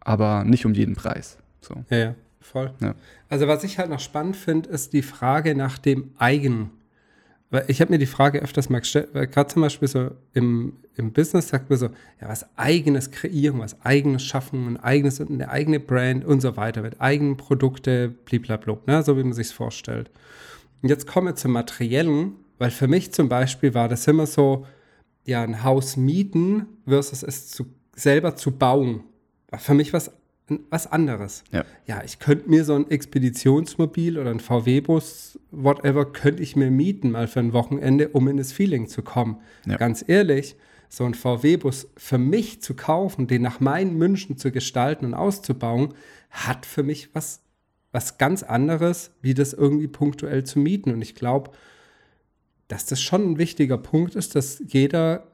Aber 0.00 0.44
nicht 0.44 0.64
um 0.64 0.74
jeden 0.74 0.94
Preis. 0.94 1.38
So. 1.60 1.84
Ja, 1.90 1.96
ja, 1.96 2.14
voll. 2.40 2.72
Ja. 2.80 2.94
Also, 3.28 3.46
was 3.46 3.64
ich 3.64 3.78
halt 3.78 3.90
noch 3.90 4.00
spannend 4.00 4.36
finde, 4.36 4.70
ist 4.70 4.92
die 4.94 5.02
Frage 5.02 5.54
nach 5.54 5.76
dem 5.78 6.12
Eigen 6.18 6.70
weil 7.50 7.64
ich 7.68 7.80
habe 7.80 7.92
mir 7.92 7.98
die 7.98 8.06
Frage 8.06 8.40
öfters 8.40 8.68
mal 8.68 8.80
gestellt, 8.80 9.08
weil 9.14 9.26
gerade 9.26 9.48
zum 9.48 9.62
Beispiel 9.62 9.88
so 9.88 10.10
im, 10.34 10.74
im 10.96 11.12
Business 11.12 11.48
sagt 11.48 11.70
man 11.70 11.78
so, 11.78 11.86
ja, 12.20 12.28
was 12.28 12.46
eigenes 12.56 13.10
kreieren, 13.10 13.58
was 13.58 13.80
eigenes 13.82 14.22
schaffen, 14.22 14.66
ein 14.66 14.76
eigenes, 14.76 15.20
eine 15.20 15.48
eigene 15.48 15.80
Brand 15.80 16.24
und 16.24 16.40
so 16.40 16.56
weiter, 16.56 16.82
mit 16.82 17.00
eigenen 17.00 17.36
Produkte, 17.38 18.10
blablabla, 18.26 18.78
ne, 18.86 19.02
so 19.02 19.16
wie 19.16 19.24
man 19.24 19.32
sich 19.32 19.48
vorstellt. 19.48 20.10
Und 20.82 20.90
jetzt 20.90 21.06
kommen 21.06 21.28
wir 21.28 21.36
zum 21.36 21.52
Materiellen, 21.52 22.32
weil 22.58 22.70
für 22.70 22.86
mich 22.86 23.12
zum 23.12 23.28
Beispiel 23.28 23.72
war 23.72 23.88
das 23.88 24.06
immer 24.06 24.26
so, 24.26 24.66
ja, 25.24 25.42
ein 25.42 25.62
Haus 25.64 25.96
mieten 25.96 26.66
versus 26.86 27.22
es 27.22 27.48
zu, 27.48 27.66
selber 27.94 28.36
zu 28.36 28.52
bauen. 28.52 29.04
War 29.50 29.58
für 29.58 29.74
mich 29.74 29.92
was 29.92 30.12
was 30.70 30.86
anderes. 30.86 31.44
Ja. 31.52 31.64
ja, 31.86 32.02
ich 32.04 32.18
könnte 32.18 32.48
mir 32.48 32.64
so 32.64 32.74
ein 32.74 32.90
Expeditionsmobil 32.90 34.18
oder 34.18 34.30
ein 34.30 34.40
VW-Bus, 34.40 35.38
whatever, 35.50 36.06
könnte 36.06 36.42
ich 36.42 36.56
mir 36.56 36.70
mieten 36.70 37.10
mal 37.10 37.28
für 37.28 37.40
ein 37.40 37.52
Wochenende, 37.52 38.08
um 38.08 38.28
in 38.28 38.36
das 38.36 38.52
Feeling 38.52 38.88
zu 38.88 39.02
kommen. 39.02 39.38
Ja. 39.66 39.76
Ganz 39.76 40.04
ehrlich, 40.06 40.56
so 40.88 41.04
ein 41.04 41.14
VW-Bus 41.14 41.88
für 41.96 42.18
mich 42.18 42.62
zu 42.62 42.74
kaufen, 42.74 43.26
den 43.26 43.42
nach 43.42 43.60
meinen 43.60 43.98
Wünschen 44.00 44.38
zu 44.38 44.50
gestalten 44.50 45.04
und 45.04 45.14
auszubauen, 45.14 45.94
hat 46.30 46.66
für 46.66 46.82
mich 46.82 47.14
was, 47.14 47.42
was 47.92 48.18
ganz 48.18 48.42
anderes, 48.42 49.10
wie 49.20 49.34
das 49.34 49.52
irgendwie 49.52 49.88
punktuell 49.88 50.44
zu 50.44 50.58
mieten. 50.58 50.92
Und 50.92 51.02
ich 51.02 51.14
glaube, 51.14 51.50
dass 52.68 52.86
das 52.86 53.00
schon 53.00 53.32
ein 53.32 53.38
wichtiger 53.38 53.78
Punkt 53.78 54.14
ist, 54.14 54.34
dass 54.34 54.62
jeder 54.66 55.26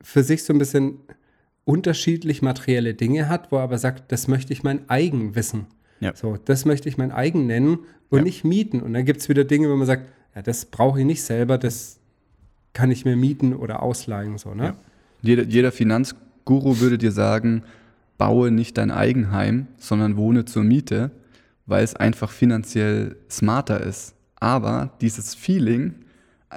für 0.00 0.22
sich 0.22 0.42
so 0.44 0.52
ein 0.52 0.58
bisschen 0.58 0.98
unterschiedlich 1.64 2.42
materielle 2.42 2.94
Dinge 2.94 3.28
hat, 3.28 3.52
wo 3.52 3.56
er 3.56 3.62
aber 3.62 3.78
sagt, 3.78 4.10
das 4.12 4.28
möchte 4.28 4.52
ich 4.52 4.62
mein 4.62 4.88
eigen 4.88 5.34
wissen. 5.34 5.66
Ja. 6.00 6.14
So, 6.16 6.36
das 6.36 6.64
möchte 6.64 6.88
ich 6.88 6.98
mein 6.98 7.12
eigen 7.12 7.46
nennen 7.46 7.78
und 8.10 8.18
ja. 8.18 8.24
nicht 8.24 8.44
mieten. 8.44 8.80
Und 8.80 8.92
dann 8.92 9.04
gibt 9.04 9.20
es 9.20 9.28
wieder 9.28 9.44
Dinge, 9.44 9.70
wo 9.70 9.76
man 9.76 9.86
sagt, 9.86 10.08
ja, 10.34 10.42
das 10.42 10.64
brauche 10.64 11.00
ich 11.00 11.06
nicht 11.06 11.22
selber, 11.22 11.58
das 11.58 12.00
kann 12.72 12.90
ich 12.90 13.04
mir 13.04 13.16
mieten 13.16 13.54
oder 13.54 13.82
ausleihen. 13.82 14.38
So, 14.38 14.54
ne? 14.54 14.74
Jeder, 15.20 15.44
jeder 15.44 15.70
Finanzguru 15.70 16.80
würde 16.80 16.98
dir 16.98 17.12
sagen, 17.12 17.62
baue 18.18 18.50
nicht 18.50 18.78
dein 18.78 18.90
Eigenheim, 18.90 19.68
sondern 19.78 20.16
wohne 20.16 20.44
zur 20.44 20.64
Miete, 20.64 21.10
weil 21.66 21.84
es 21.84 21.94
einfach 21.94 22.30
finanziell 22.30 23.16
smarter 23.30 23.80
ist. 23.80 24.14
Aber 24.36 24.92
dieses 25.00 25.34
Feeling, 25.34 25.94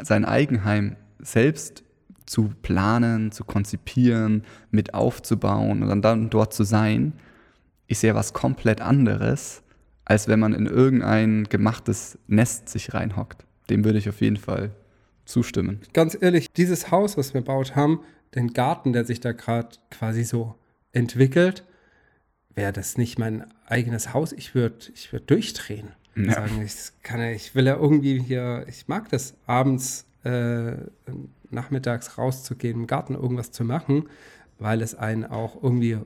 sein 0.01 0.25
Eigenheim 0.25 0.95
selbst 1.19 1.83
zu 2.25 2.51
planen, 2.61 3.31
zu 3.31 3.43
konzipieren, 3.43 4.43
mit 4.71 4.93
aufzubauen 4.93 5.83
und 5.83 6.01
dann 6.01 6.29
dort 6.29 6.53
zu 6.53 6.63
sein, 6.63 7.13
ist 7.87 8.03
ja 8.03 8.15
was 8.15 8.33
komplett 8.33 8.81
anderes, 8.81 9.63
als 10.05 10.27
wenn 10.27 10.39
man 10.39 10.53
in 10.53 10.65
irgendein 10.65 11.45
gemachtes 11.45 12.17
Nest 12.27 12.69
sich 12.69 12.93
reinhockt. 12.93 13.45
Dem 13.69 13.83
würde 13.83 13.99
ich 13.99 14.09
auf 14.09 14.21
jeden 14.21 14.37
Fall 14.37 14.71
zustimmen. 15.25 15.81
Ganz 15.93 16.17
ehrlich, 16.19 16.51
dieses 16.51 16.91
Haus, 16.91 17.17
was 17.17 17.33
wir 17.33 17.41
gebaut 17.41 17.75
haben, 17.75 18.01
den 18.35 18.53
Garten, 18.53 18.93
der 18.93 19.05
sich 19.05 19.19
da 19.19 19.31
gerade 19.31 19.69
quasi 19.91 20.23
so 20.23 20.55
entwickelt, 20.91 21.63
wäre 22.53 22.73
das 22.73 22.97
nicht 22.97 23.19
mein 23.19 23.45
eigenes 23.65 24.13
Haus, 24.13 24.31
ich 24.31 24.55
würde 24.55 24.77
ich 24.93 25.11
würd 25.11 25.29
durchdrehen. 25.29 25.89
Ja. 26.15 26.33
Sagen, 26.33 26.61
ich, 26.63 26.73
kann, 27.03 27.21
ich 27.21 27.55
will 27.55 27.65
ja 27.65 27.75
irgendwie 27.75 28.21
hier, 28.21 28.65
ich 28.69 28.87
mag 28.87 29.09
das 29.09 29.35
abends 29.45 30.05
äh, 30.25 30.75
nachmittags 31.49 32.17
rauszugehen, 32.17 32.81
im 32.81 32.87
Garten 32.87 33.15
irgendwas 33.15 33.51
zu 33.51 33.63
machen, 33.63 34.09
weil 34.59 34.81
es 34.81 34.95
einen 34.95 35.25
auch 35.25 35.61
irgendwie, 35.61 35.97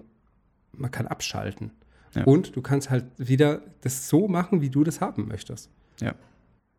man 0.73 0.91
kann 0.91 1.07
abschalten. 1.07 1.71
Ja. 2.15 2.23
Und 2.23 2.55
du 2.55 2.61
kannst 2.61 2.89
halt 2.89 3.05
wieder 3.17 3.61
das 3.81 4.09
so 4.09 4.27
machen, 4.27 4.61
wie 4.61 4.69
du 4.69 4.83
das 4.83 5.01
haben 5.01 5.27
möchtest. 5.27 5.69
Ja. 6.01 6.15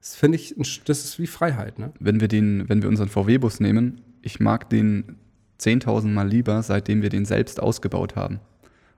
Das 0.00 0.16
finde 0.16 0.37
ich, 0.37 0.55
das 0.85 1.05
ist 1.05 1.18
wie 1.18 1.26
Freiheit, 1.26 1.79
ne? 1.79 1.92
Wenn 2.00 2.20
wir 2.20 2.29
den, 2.29 2.68
wenn 2.68 2.83
wir 2.83 2.88
unseren 2.88 3.09
VW-Bus 3.09 3.61
nehmen, 3.61 4.00
ich 4.22 4.40
mag 4.40 4.68
den 4.70 5.16
10.000 5.61 6.09
Mal 6.09 6.29
lieber, 6.29 6.62
seitdem 6.62 7.03
wir 7.03 7.11
den 7.11 7.24
selbst 7.24 7.61
ausgebaut 7.61 8.16
haben. 8.16 8.40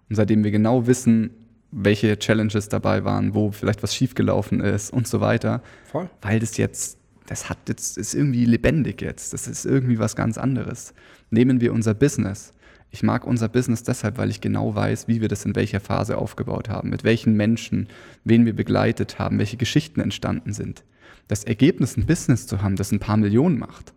Und 0.09 0.17
seitdem 0.17 0.45
wir 0.45 0.53
genau 0.53 0.87
wissen, 0.87 1.31
welche 1.73 2.19
Challenges 2.19 2.69
dabei 2.69 3.05
waren, 3.05 3.35
wo 3.35 3.51
vielleicht 3.51 3.83
was 3.83 3.95
schiefgelaufen 3.95 4.61
ist 4.61 4.93
und 4.93 5.09
so 5.09 5.21
weiter. 5.21 5.63
Voll. 5.85 6.09
Weil 6.21 6.39
das 6.39 6.57
jetzt 6.57 6.99
das 7.27 7.49
hat 7.49 7.59
jetzt, 7.69 7.99
ist 7.99 8.15
irgendwie 8.15 8.45
lebendig 8.45 9.01
jetzt. 9.01 9.33
Das 9.33 9.47
ist 9.47 9.65
irgendwie 9.65 9.99
was 9.99 10.17
ganz 10.17 10.39
anderes. 10.39 10.95
Nehmen 11.31 11.61
wir 11.61 11.73
unser 11.73 11.95
Business. 11.95 12.53
Ich 12.91 13.03
mag 13.03 13.27
unser 13.27 13.49
Business 13.49 13.83
deshalb, 13.83 14.19
weil 14.19 14.29
ich 14.29 14.41
genau 14.41 14.75
weiß, 14.75 15.09
wie 15.09 15.21
wir 15.21 15.29
das 15.29 15.45
in 15.47 15.57
welcher 15.57 15.81
Phase 15.81 16.19
aufgebaut 16.19 16.69
haben, 16.69 16.91
mit 16.91 17.05
welchen 17.05 17.37
Menschen, 17.37 17.89
wen 18.25 18.45
wir 18.45 18.55
begleitet 18.55 19.19
haben, 19.19 19.39
welche 19.39 19.57
Geschichten 19.57 20.01
entstanden 20.01 20.53
sind. 20.53 20.85
Das 21.27 21.45
Ergebnis, 21.45 21.97
ein 21.97 22.05
Business 22.05 22.47
zu 22.47 22.61
haben, 22.61 22.77
das 22.77 22.93
ein 22.93 23.01
paar 23.01 23.17
Millionen 23.17 23.59
macht, 23.59 23.95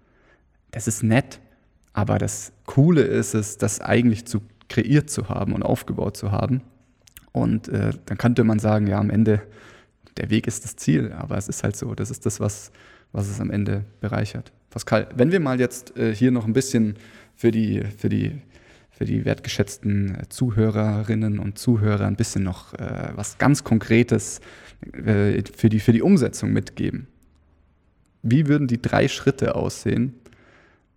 das 0.71 0.87
ist 0.87 1.03
nett. 1.03 1.41
Aber 1.91 2.17
das 2.17 2.51
Coole 2.65 3.01
ist 3.01 3.33
es, 3.33 3.57
das 3.57 3.81
eigentlich 3.81 4.25
zu 4.25 4.41
kreiert 4.69 5.09
zu 5.09 5.29
haben 5.29 5.53
und 5.53 5.63
aufgebaut 5.63 6.17
zu 6.17 6.31
haben. 6.31 6.61
Und 7.31 7.67
äh, 7.69 7.91
dann 8.05 8.17
könnte 8.17 8.43
man 8.43 8.59
sagen, 8.59 8.87
ja, 8.87 8.99
am 8.99 9.09
Ende, 9.09 9.41
der 10.17 10.29
Weg 10.29 10.47
ist 10.47 10.63
das 10.63 10.75
Ziel, 10.75 11.11
aber 11.11 11.37
es 11.37 11.49
ist 11.49 11.63
halt 11.63 11.75
so, 11.75 11.93
das 11.95 12.11
ist 12.11 12.25
das, 12.25 12.39
was, 12.39 12.71
was 13.15 13.29
es 13.29 13.39
am 13.39 13.49
Ende 13.49 13.85
bereichert. 14.01 14.51
Pascal, 14.69 15.07
wenn 15.15 15.31
wir 15.31 15.39
mal 15.39 15.59
jetzt 15.59 15.97
äh, 15.97 16.13
hier 16.13 16.31
noch 16.31 16.45
ein 16.45 16.53
bisschen 16.53 16.95
für 17.33 17.49
die, 17.49 17.81
für 17.97 18.09
die, 18.09 18.41
für 18.91 19.05
die 19.05 19.23
wertgeschätzten 19.23 20.15
äh, 20.15 20.29
Zuhörerinnen 20.29 21.39
und 21.39 21.57
Zuhörer 21.57 22.07
ein 22.07 22.17
bisschen 22.17 22.43
noch 22.43 22.73
äh, 22.73 23.11
was 23.15 23.37
ganz 23.37 23.63
Konkretes 23.63 24.41
äh, 24.91 25.41
für, 25.55 25.69
die, 25.69 25.79
für 25.79 25.93
die 25.93 26.01
Umsetzung 26.01 26.51
mitgeben. 26.51 27.07
Wie 28.21 28.47
würden 28.47 28.67
die 28.67 28.81
drei 28.81 29.07
Schritte 29.07 29.55
aussehen, 29.55 30.15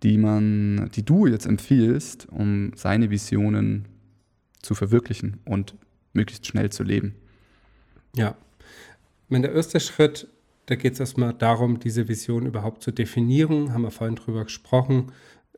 die 0.03 0.17
man, 0.17 0.89
die 0.93 1.03
du 1.03 1.25
jetzt 1.25 1.45
empfiehlst, 1.45 2.27
um 2.29 2.73
seine 2.75 3.09
Visionen 3.09 3.85
zu 4.61 4.75
verwirklichen 4.75 5.37
und 5.45 5.75
möglichst 6.11 6.45
schnell 6.47 6.69
zu 6.69 6.83
leben? 6.83 7.15
Ja, 8.13 8.35
mein 9.29 9.43
der 9.43 9.53
erste 9.53 9.79
Schritt, 9.79 10.27
da 10.69 10.75
geht 10.75 10.93
es 10.93 10.99
erstmal 10.99 11.33
darum, 11.33 11.79
diese 11.79 12.07
Vision 12.07 12.45
überhaupt 12.45 12.83
zu 12.83 12.91
definieren. 12.91 13.73
Haben 13.73 13.81
wir 13.81 13.91
vorhin 13.91 14.15
drüber 14.15 14.43
gesprochen. 14.43 15.11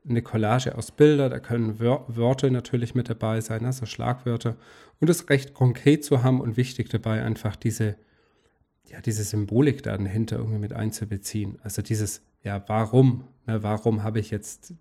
Eine 0.07 0.21
Collage 0.21 0.77
aus 0.77 0.91
Bilder, 0.91 1.29
da 1.29 1.39
können 1.39 1.79
Wör 1.79 2.05
Wörter 2.07 2.49
natürlich 2.49 2.95
mit 2.95 3.09
dabei 3.09 3.41
sein, 3.41 3.65
also 3.65 3.85
Schlagwörter. 3.85 4.55
Und 4.99 5.09
es 5.09 5.29
recht 5.29 5.53
konkret 5.53 6.05
zu 6.05 6.23
haben 6.23 6.39
und 6.39 6.55
wichtig 6.55 6.89
dabei, 6.89 7.23
einfach 7.23 7.57
diese, 7.57 7.97
ja, 8.87 9.01
diese 9.01 9.23
Symbolik 9.23 9.83
dahinter 9.83 10.37
irgendwie 10.37 10.59
mit 10.59 10.73
einzubeziehen. 10.73 11.59
Also 11.61 11.81
dieses, 11.81 12.21
ja, 12.41 12.63
warum? 12.67 13.25
Ne, 13.45 13.61
warum 13.63 14.03
habe 14.03 14.19
ich 14.19 14.31
jetzt 14.31 14.73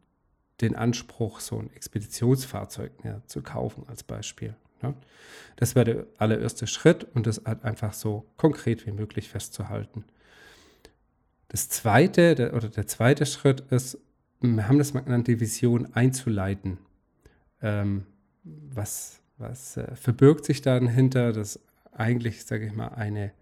den 0.61 0.77
Anspruch, 0.77 1.41
so 1.41 1.59
ein 1.59 1.71
Expeditionsfahrzeug 1.73 2.93
ja, 3.03 3.21
zu 3.27 3.43
kaufen 3.43 3.83
als 3.89 4.05
Beispiel? 4.05 4.55
Ne? 4.81 4.95
Das 5.57 5.75
wäre 5.75 5.85
der 5.85 6.07
allererste 6.19 6.69
Schritt 6.69 7.05
und 7.15 7.27
das 7.27 7.43
halt 7.45 7.65
einfach 7.65 7.95
so 7.95 8.27
konkret 8.37 8.87
wie 8.87 8.93
möglich 8.93 9.29
festzuhalten. 9.29 10.05
Das 11.51 11.69
zweite 11.69 12.35
der, 12.35 12.55
oder 12.55 12.69
der 12.69 12.89
zweite 12.89 13.27
Schritt 13.27 13.61
ist, 13.71 13.99
wir 14.41 14.67
haben 14.67 14.79
das 14.79 14.95
mal 14.95 15.01
genannt, 15.01 15.29
die 15.29 15.39
Vision 15.39 15.95
einzuleiten. 15.95 16.79
Ähm, 17.61 18.07
was 18.43 19.21
was 19.41 19.77
äh, 19.77 19.97
verbirgt 19.97 20.45
sich 20.45 20.63
dahinter? 20.63 21.33
Das 21.33 21.59
eigentlich, 21.93 22.45
sage 22.45 22.67
ich 22.67 22.75
mal, 22.75 22.89
eine, 22.89 23.33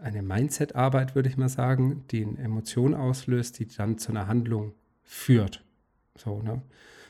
eine 0.00 0.22
Mindset-Arbeit, 0.22 1.14
würde 1.14 1.28
ich 1.28 1.36
mal 1.36 1.48
sagen, 1.48 2.04
die 2.10 2.26
eine 2.26 2.38
Emotion 2.38 2.94
auslöst, 2.94 3.58
die 3.58 3.66
dann 3.68 3.98
zu 3.98 4.10
einer 4.10 4.26
Handlung 4.26 4.74
führt. 5.02 5.64
So, 6.16 6.42
ne? 6.42 6.60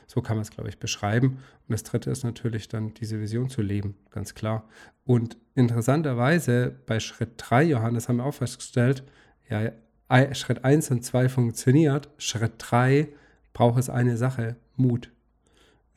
So 0.07 0.21
kann 0.21 0.35
man 0.35 0.41
es, 0.41 0.51
glaube 0.51 0.69
ich, 0.69 0.77
beschreiben. 0.77 1.39
Und 1.67 1.71
das 1.71 1.83
Dritte 1.83 2.11
ist 2.11 2.23
natürlich 2.23 2.67
dann, 2.67 2.93
diese 2.93 3.21
Vision 3.21 3.49
zu 3.49 3.61
leben, 3.61 3.95
ganz 4.09 4.35
klar. 4.35 4.67
Und 5.05 5.37
interessanterweise 5.55 6.75
bei 6.85 6.99
Schritt 6.99 7.31
3, 7.37 7.63
Johannes, 7.63 8.09
haben 8.09 8.17
wir 8.17 8.25
auch 8.25 8.33
festgestellt, 8.33 9.03
ja, 9.51 9.71
Schritt 10.33 10.65
1 10.65 10.91
und 10.91 11.03
2 11.03 11.29
funktioniert. 11.29 12.09
Schritt 12.17 12.53
3 12.57 13.09
braucht 13.53 13.79
es 13.79 13.89
eine 13.89 14.17
Sache, 14.17 14.55
Mut. 14.75 15.11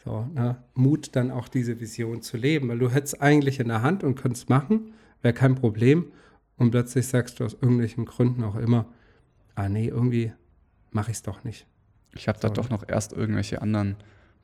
So, 0.05 0.29
ne? 0.35 0.57
Mut, 0.75 1.17
dann 1.17 1.31
auch 1.31 1.49
diese 1.49 1.81
Vision 1.81 2.21
zu 2.21 2.37
leben, 2.37 2.69
weil 2.69 2.79
du 2.79 2.91
hättest 2.91 3.23
eigentlich 3.23 3.61
in 3.61 3.69
der 3.69 3.83
Hand 3.83 4.05
und 4.05 4.17
könntest 4.17 4.51
machen, 4.51 4.93
wäre 5.23 5.35
kein 5.35 5.55
Problem. 5.55 6.13
Und 6.57 6.71
plötzlich 6.71 7.07
sagst 7.07 7.41
du 7.41 7.45
aus 7.45 7.55
irgendwelchen 7.55 8.05
Gründen 8.05 8.45
auch 8.45 8.57
immer, 8.57 8.87
ah 9.55 9.69
nee, 9.69 9.89
irgendwie 9.89 10.33
mache 10.91 11.11
ich 11.11 11.17
es 11.17 11.23
doch 11.23 11.43
nicht. 11.45 11.67
Ich 12.15 12.29
habe 12.29 12.39
da 12.39 12.49
doch 12.49 12.71
noch 12.71 12.85
erst 12.87 13.13
irgendwelche 13.13 13.63
anderen 13.63 13.97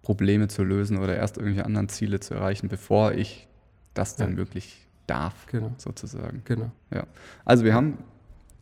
Probleme 0.02 0.48
zu 0.48 0.64
lösen 0.64 0.98
oder 0.98 1.16
erst 1.16 1.36
irgendwelche 1.36 1.66
anderen 1.66 1.88
Ziele 1.88 2.20
zu 2.20 2.34
erreichen, 2.34 2.68
bevor 2.68 3.12
ich 3.12 3.48
das 3.94 4.16
dann 4.16 4.32
ja. 4.32 4.36
wirklich 4.38 4.88
darf, 5.06 5.46
genau. 5.46 5.72
sozusagen. 5.76 6.42
Genau. 6.44 6.70
Ja. 6.92 7.06
Also 7.44 7.64
wir 7.64 7.74
haben 7.74 7.98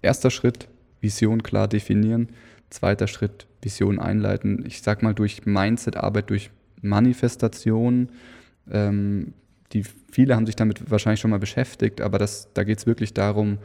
erster 0.02 0.30
Schritt, 0.30 0.68
Vision 1.00 1.42
klar 1.42 1.68
definieren. 1.68 2.28
Zweiter 2.70 3.06
Schritt, 3.06 3.46
Vision 3.62 3.98
einleiten. 3.98 4.64
Ich 4.66 4.82
sag 4.82 5.02
mal, 5.02 5.14
durch 5.14 5.46
Mindset-Arbeit, 5.46 6.30
durch 6.30 6.50
Manifestation, 6.82 8.10
ähm, 8.70 9.32
die 9.72 9.84
viele 10.10 10.36
haben 10.36 10.46
sich 10.46 10.56
damit 10.56 10.90
wahrscheinlich 10.90 11.20
schon 11.20 11.30
mal 11.30 11.38
beschäftigt, 11.38 12.00
aber 12.00 12.18
das, 12.18 12.48
da 12.54 12.64
geht 12.64 12.78
es 12.78 12.86
wirklich 12.86 13.14
darum, 13.14 13.58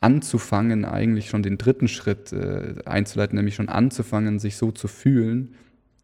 anzufangen, 0.00 0.84
eigentlich 0.84 1.28
schon 1.28 1.42
den 1.42 1.58
dritten 1.58 1.86
Schritt 1.88 2.32
äh, 2.32 2.74
einzuleiten, 2.84 3.36
nämlich 3.36 3.54
schon 3.54 3.68
anzufangen, 3.68 4.40
sich 4.40 4.56
so 4.56 4.72
zu 4.72 4.88
fühlen, 4.88 5.54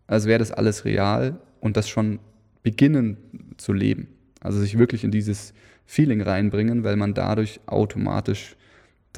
als 0.07 0.27
wäre 0.27 0.39
das 0.39 0.53
alles 0.53 0.85
real 0.85 1.41
und 1.61 1.77
das 1.77 1.89
schon 1.89 2.21
beginnen 2.63 3.17
zu 3.57 3.73
leben. 3.73 4.09
Also 4.41 4.61
sich 4.61 4.79
wirklich 4.79 5.03
in 5.03 5.11
dieses 5.11 5.53
Feeling 5.85 6.21
reinbringen, 6.21 6.85
weil 6.85 6.97
man 6.97 7.15
dadurch 7.15 7.61
automatisch 7.67 8.57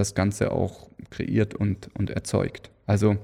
das 0.00 0.14
Ganze 0.14 0.50
auch 0.50 0.88
kreiert 1.10 1.54
und, 1.54 1.90
und 1.96 2.10
erzeugt. 2.10 2.70
Also, 2.86 3.16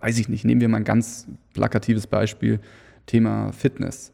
weiß 0.00 0.18
ich 0.18 0.28
nicht, 0.28 0.44
nehmen 0.44 0.60
wir 0.60 0.68
mal 0.68 0.78
ein 0.78 0.84
ganz 0.84 1.26
plakatives 1.52 2.06
Beispiel, 2.06 2.60
Thema 3.06 3.52
Fitness. 3.52 4.12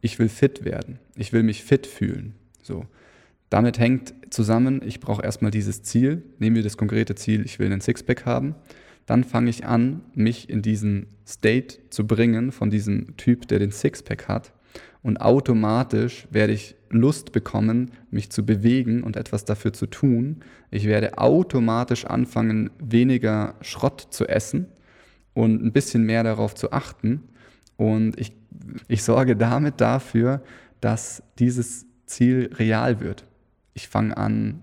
Ich 0.00 0.18
will 0.18 0.28
fit 0.28 0.64
werden, 0.64 0.98
ich 1.16 1.32
will 1.32 1.42
mich 1.42 1.62
fit 1.64 1.86
fühlen. 1.86 2.34
So. 2.62 2.86
Damit 3.50 3.78
hängt 3.78 4.14
zusammen, 4.30 4.80
ich 4.82 4.98
brauche 4.98 5.22
erstmal 5.22 5.50
dieses 5.50 5.82
Ziel. 5.82 6.22
Nehmen 6.38 6.56
wir 6.56 6.62
das 6.62 6.78
konkrete 6.78 7.14
Ziel, 7.14 7.44
ich 7.44 7.58
will 7.58 7.66
einen 7.66 7.82
Sixpack 7.82 8.24
haben. 8.24 8.54
Dann 9.04 9.24
fange 9.24 9.50
ich 9.50 9.66
an, 9.66 10.00
mich 10.14 10.48
in 10.48 10.62
diesen 10.62 11.06
State 11.26 11.78
zu 11.90 12.06
bringen 12.06 12.50
von 12.50 12.70
diesem 12.70 13.16
Typ, 13.16 13.46
der 13.48 13.58
den 13.58 13.70
Sixpack 13.70 14.28
hat. 14.28 14.52
Und 15.02 15.20
automatisch 15.20 16.28
werde 16.30 16.52
ich 16.52 16.76
Lust 16.90 17.32
bekommen, 17.32 17.90
mich 18.10 18.30
zu 18.30 18.46
bewegen 18.46 19.02
und 19.02 19.16
etwas 19.16 19.44
dafür 19.44 19.72
zu 19.72 19.86
tun. 19.86 20.40
Ich 20.70 20.86
werde 20.86 21.18
automatisch 21.18 22.04
anfangen, 22.04 22.70
weniger 22.78 23.54
Schrott 23.62 24.08
zu 24.10 24.28
essen 24.28 24.66
und 25.34 25.64
ein 25.64 25.72
bisschen 25.72 26.04
mehr 26.04 26.22
darauf 26.22 26.54
zu 26.54 26.72
achten. 26.72 27.22
Und 27.76 28.20
ich, 28.20 28.32
ich 28.88 29.02
sorge 29.02 29.34
damit 29.34 29.80
dafür, 29.80 30.42
dass 30.80 31.22
dieses 31.38 31.86
Ziel 32.06 32.50
real 32.58 33.00
wird 33.00 33.24
ich 33.74 33.88
fange 33.88 34.16
an, 34.16 34.62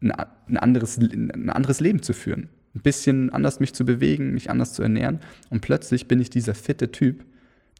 ein, 0.00 0.56
anderes, 0.56 0.98
ein 0.98 1.50
anderes 1.50 1.80
Leben 1.80 2.02
zu 2.02 2.12
führen. 2.12 2.48
Ein 2.74 2.82
bisschen 2.82 3.30
anders 3.30 3.60
mich 3.60 3.74
zu 3.74 3.84
bewegen, 3.84 4.32
mich 4.32 4.50
anders 4.50 4.74
zu 4.74 4.82
ernähren. 4.82 5.20
Und 5.50 5.60
plötzlich 5.60 6.06
bin 6.06 6.20
ich 6.20 6.30
dieser 6.30 6.54
fitte 6.54 6.92
Typ, 6.92 7.24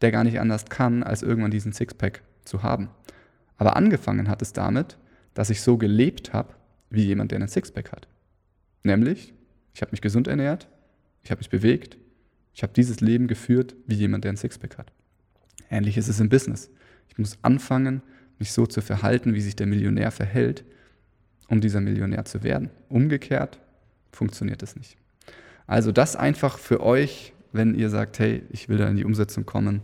der 0.01 0.11
gar 0.11 0.23
nicht 0.23 0.39
anders 0.39 0.65
kann, 0.65 1.03
als 1.03 1.23
irgendwann 1.23 1.51
diesen 1.51 1.73
Sixpack 1.73 2.21
zu 2.45 2.63
haben. 2.63 2.89
Aber 3.57 3.75
angefangen 3.75 4.29
hat 4.29 4.41
es 4.41 4.53
damit, 4.53 4.97
dass 5.33 5.49
ich 5.49 5.61
so 5.61 5.77
gelebt 5.77 6.33
habe, 6.33 6.53
wie 6.89 7.03
jemand, 7.03 7.31
der 7.31 7.37
einen 7.37 7.47
Sixpack 7.47 7.91
hat. 7.91 8.07
Nämlich, 8.83 9.33
ich 9.73 9.81
habe 9.81 9.91
mich 9.91 10.01
gesund 10.01 10.27
ernährt, 10.27 10.67
ich 11.23 11.31
habe 11.31 11.39
mich 11.39 11.49
bewegt, 11.49 11.97
ich 12.53 12.63
habe 12.63 12.73
dieses 12.73 13.01
Leben 13.01 13.27
geführt, 13.27 13.75
wie 13.85 13.95
jemand, 13.95 14.23
der 14.23 14.29
einen 14.29 14.37
Sixpack 14.37 14.77
hat. 14.77 14.91
Ähnlich 15.69 15.97
ist 15.97 16.07
es 16.07 16.19
im 16.19 16.29
Business. 16.29 16.71
Ich 17.09 17.17
muss 17.17 17.37
anfangen, 17.41 18.01
mich 18.39 18.51
so 18.51 18.65
zu 18.65 18.81
verhalten, 18.81 19.33
wie 19.33 19.41
sich 19.41 19.55
der 19.55 19.67
Millionär 19.67 20.11
verhält, 20.11 20.63
um 21.47 21.61
dieser 21.61 21.81
Millionär 21.81 22.25
zu 22.25 22.43
werden. 22.43 22.69
Umgekehrt 22.87 23.59
funktioniert 24.11 24.63
es 24.63 24.75
nicht. 24.75 24.97
Also 25.67 25.91
das 25.91 26.15
einfach 26.15 26.57
für 26.57 26.81
euch, 26.81 27.33
wenn 27.51 27.75
ihr 27.75 27.89
sagt, 27.89 28.19
hey, 28.19 28.43
ich 28.49 28.69
will 28.69 28.77
da 28.77 28.87
in 28.87 28.97
die 28.97 29.05
Umsetzung 29.05 29.45
kommen, 29.45 29.81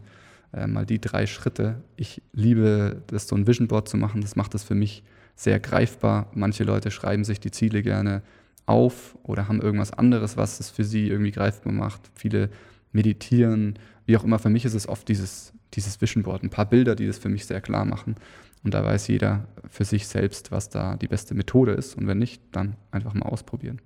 äh, 0.54 0.68
mal 0.68 0.86
die 0.86 1.00
drei 1.00 1.26
Schritte. 1.26 1.82
Ich 1.98 2.22
liebe 2.34 3.02
das 3.08 3.28
so 3.28 3.36
ein 3.36 3.48
Vision 3.48 3.68
Board 3.68 3.90
zu 3.90 3.98
machen, 3.98 4.22
das 4.22 4.36
macht 4.36 4.54
das 4.54 4.64
für 4.64 4.76
mich 4.76 5.04
sehr 5.36 5.60
greifbar. 5.60 6.30
Manche 6.34 6.64
Leute 6.64 6.92
schreiben 6.92 7.24
sich 7.24 7.40
die 7.40 7.52
Ziele 7.52 7.84
gerne 7.84 8.22
auf 8.66 9.18
oder 9.24 9.48
haben 9.48 9.62
irgendwas 9.62 9.92
anderes, 9.92 10.38
was 10.38 10.60
es 10.60 10.70
für 10.70 10.84
sie 10.84 11.08
irgendwie 11.08 11.32
greifbar 11.32 11.74
macht. 11.74 12.10
Viele 12.16 12.50
meditieren, 12.92 13.78
wie 14.06 14.18
auch 14.18 14.24
immer. 14.24 14.40
Für 14.40 14.50
mich 14.50 14.66
ist 14.66 14.74
es 14.74 14.88
oft 14.88 15.08
dieses, 15.08 15.54
dieses 15.74 16.00
Vision 16.02 16.24
Board, 16.24 16.44
ein 16.44 16.50
paar 16.50 16.70
Bilder, 16.70 16.96
die 16.96 17.06
das 17.06 17.18
für 17.18 17.30
mich 17.30 17.46
sehr 17.46 17.62
klar 17.62 17.86
machen. 17.86 18.16
Und 18.64 18.74
da 18.74 18.84
weiß 18.84 19.08
jeder 19.10 19.48
für 19.70 19.86
sich 19.86 20.08
selbst, 20.08 20.52
was 20.52 20.70
da 20.70 20.96
die 20.96 21.08
beste 21.08 21.36
Methode 21.36 21.74
ist. 21.74 21.96
Und 21.96 22.08
wenn 22.08 22.18
nicht, 22.18 22.42
dann 22.52 22.76
einfach 22.92 23.14
mal 23.14 23.28
ausprobieren. 23.28 23.80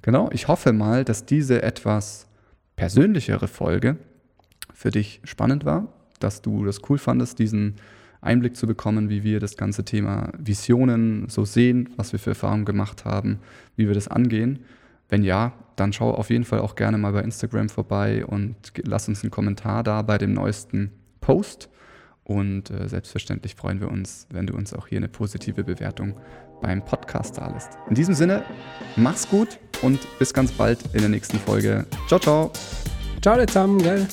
Genau, 0.00 0.28
ich 0.32 0.48
hoffe 0.48 0.72
mal, 0.72 1.04
dass 1.04 1.24
diese 1.24 1.62
etwas 1.62 2.26
persönlichere 2.76 3.48
Folge 3.48 3.96
für 4.72 4.90
dich 4.90 5.20
spannend 5.24 5.64
war, 5.64 5.88
dass 6.20 6.42
du 6.42 6.64
das 6.64 6.80
cool 6.88 6.98
fandest, 6.98 7.38
diesen 7.38 7.76
Einblick 8.20 8.56
zu 8.56 8.66
bekommen, 8.66 9.10
wie 9.10 9.24
wir 9.24 9.40
das 9.40 9.56
ganze 9.56 9.84
Thema 9.84 10.32
Visionen 10.38 11.28
so 11.28 11.44
sehen, 11.44 11.90
was 11.96 12.12
wir 12.12 12.20
für 12.20 12.30
Erfahrungen 12.30 12.64
gemacht 12.64 13.04
haben, 13.04 13.40
wie 13.76 13.88
wir 13.88 13.94
das 13.94 14.08
angehen. 14.08 14.60
Wenn 15.08 15.24
ja, 15.24 15.52
dann 15.76 15.92
schau 15.92 16.12
auf 16.12 16.30
jeden 16.30 16.44
Fall 16.44 16.60
auch 16.60 16.76
gerne 16.76 16.98
mal 16.98 17.12
bei 17.12 17.22
Instagram 17.22 17.68
vorbei 17.68 18.24
und 18.24 18.56
lass 18.84 19.08
uns 19.08 19.22
einen 19.22 19.30
Kommentar 19.30 19.82
da 19.82 20.02
bei 20.02 20.18
dem 20.18 20.32
neuesten 20.32 20.92
Post. 21.20 21.68
Und 22.24 22.70
äh, 22.70 22.88
selbstverständlich 22.88 23.54
freuen 23.54 23.80
wir 23.80 23.90
uns, 23.90 24.26
wenn 24.30 24.46
du 24.46 24.54
uns 24.54 24.72
auch 24.72 24.86
hier 24.86 24.98
eine 24.98 25.08
positive 25.08 25.64
Bewertung 25.64 26.14
beim 26.60 26.84
Podcast 26.84 27.38
da 27.38 27.48
lässt. 27.50 27.70
In 27.88 27.94
diesem 27.94 28.14
Sinne, 28.14 28.44
mach's 28.96 29.28
gut 29.28 29.58
und 29.82 29.98
bis 30.18 30.32
ganz 30.32 30.52
bald 30.52 30.78
in 30.92 31.00
der 31.00 31.08
nächsten 31.08 31.38
Folge. 31.38 31.84
Ciao, 32.06 32.20
ciao. 32.20 32.52
Ciao 33.20 33.44
zusammen, 33.46 33.82
gell? 33.82 34.06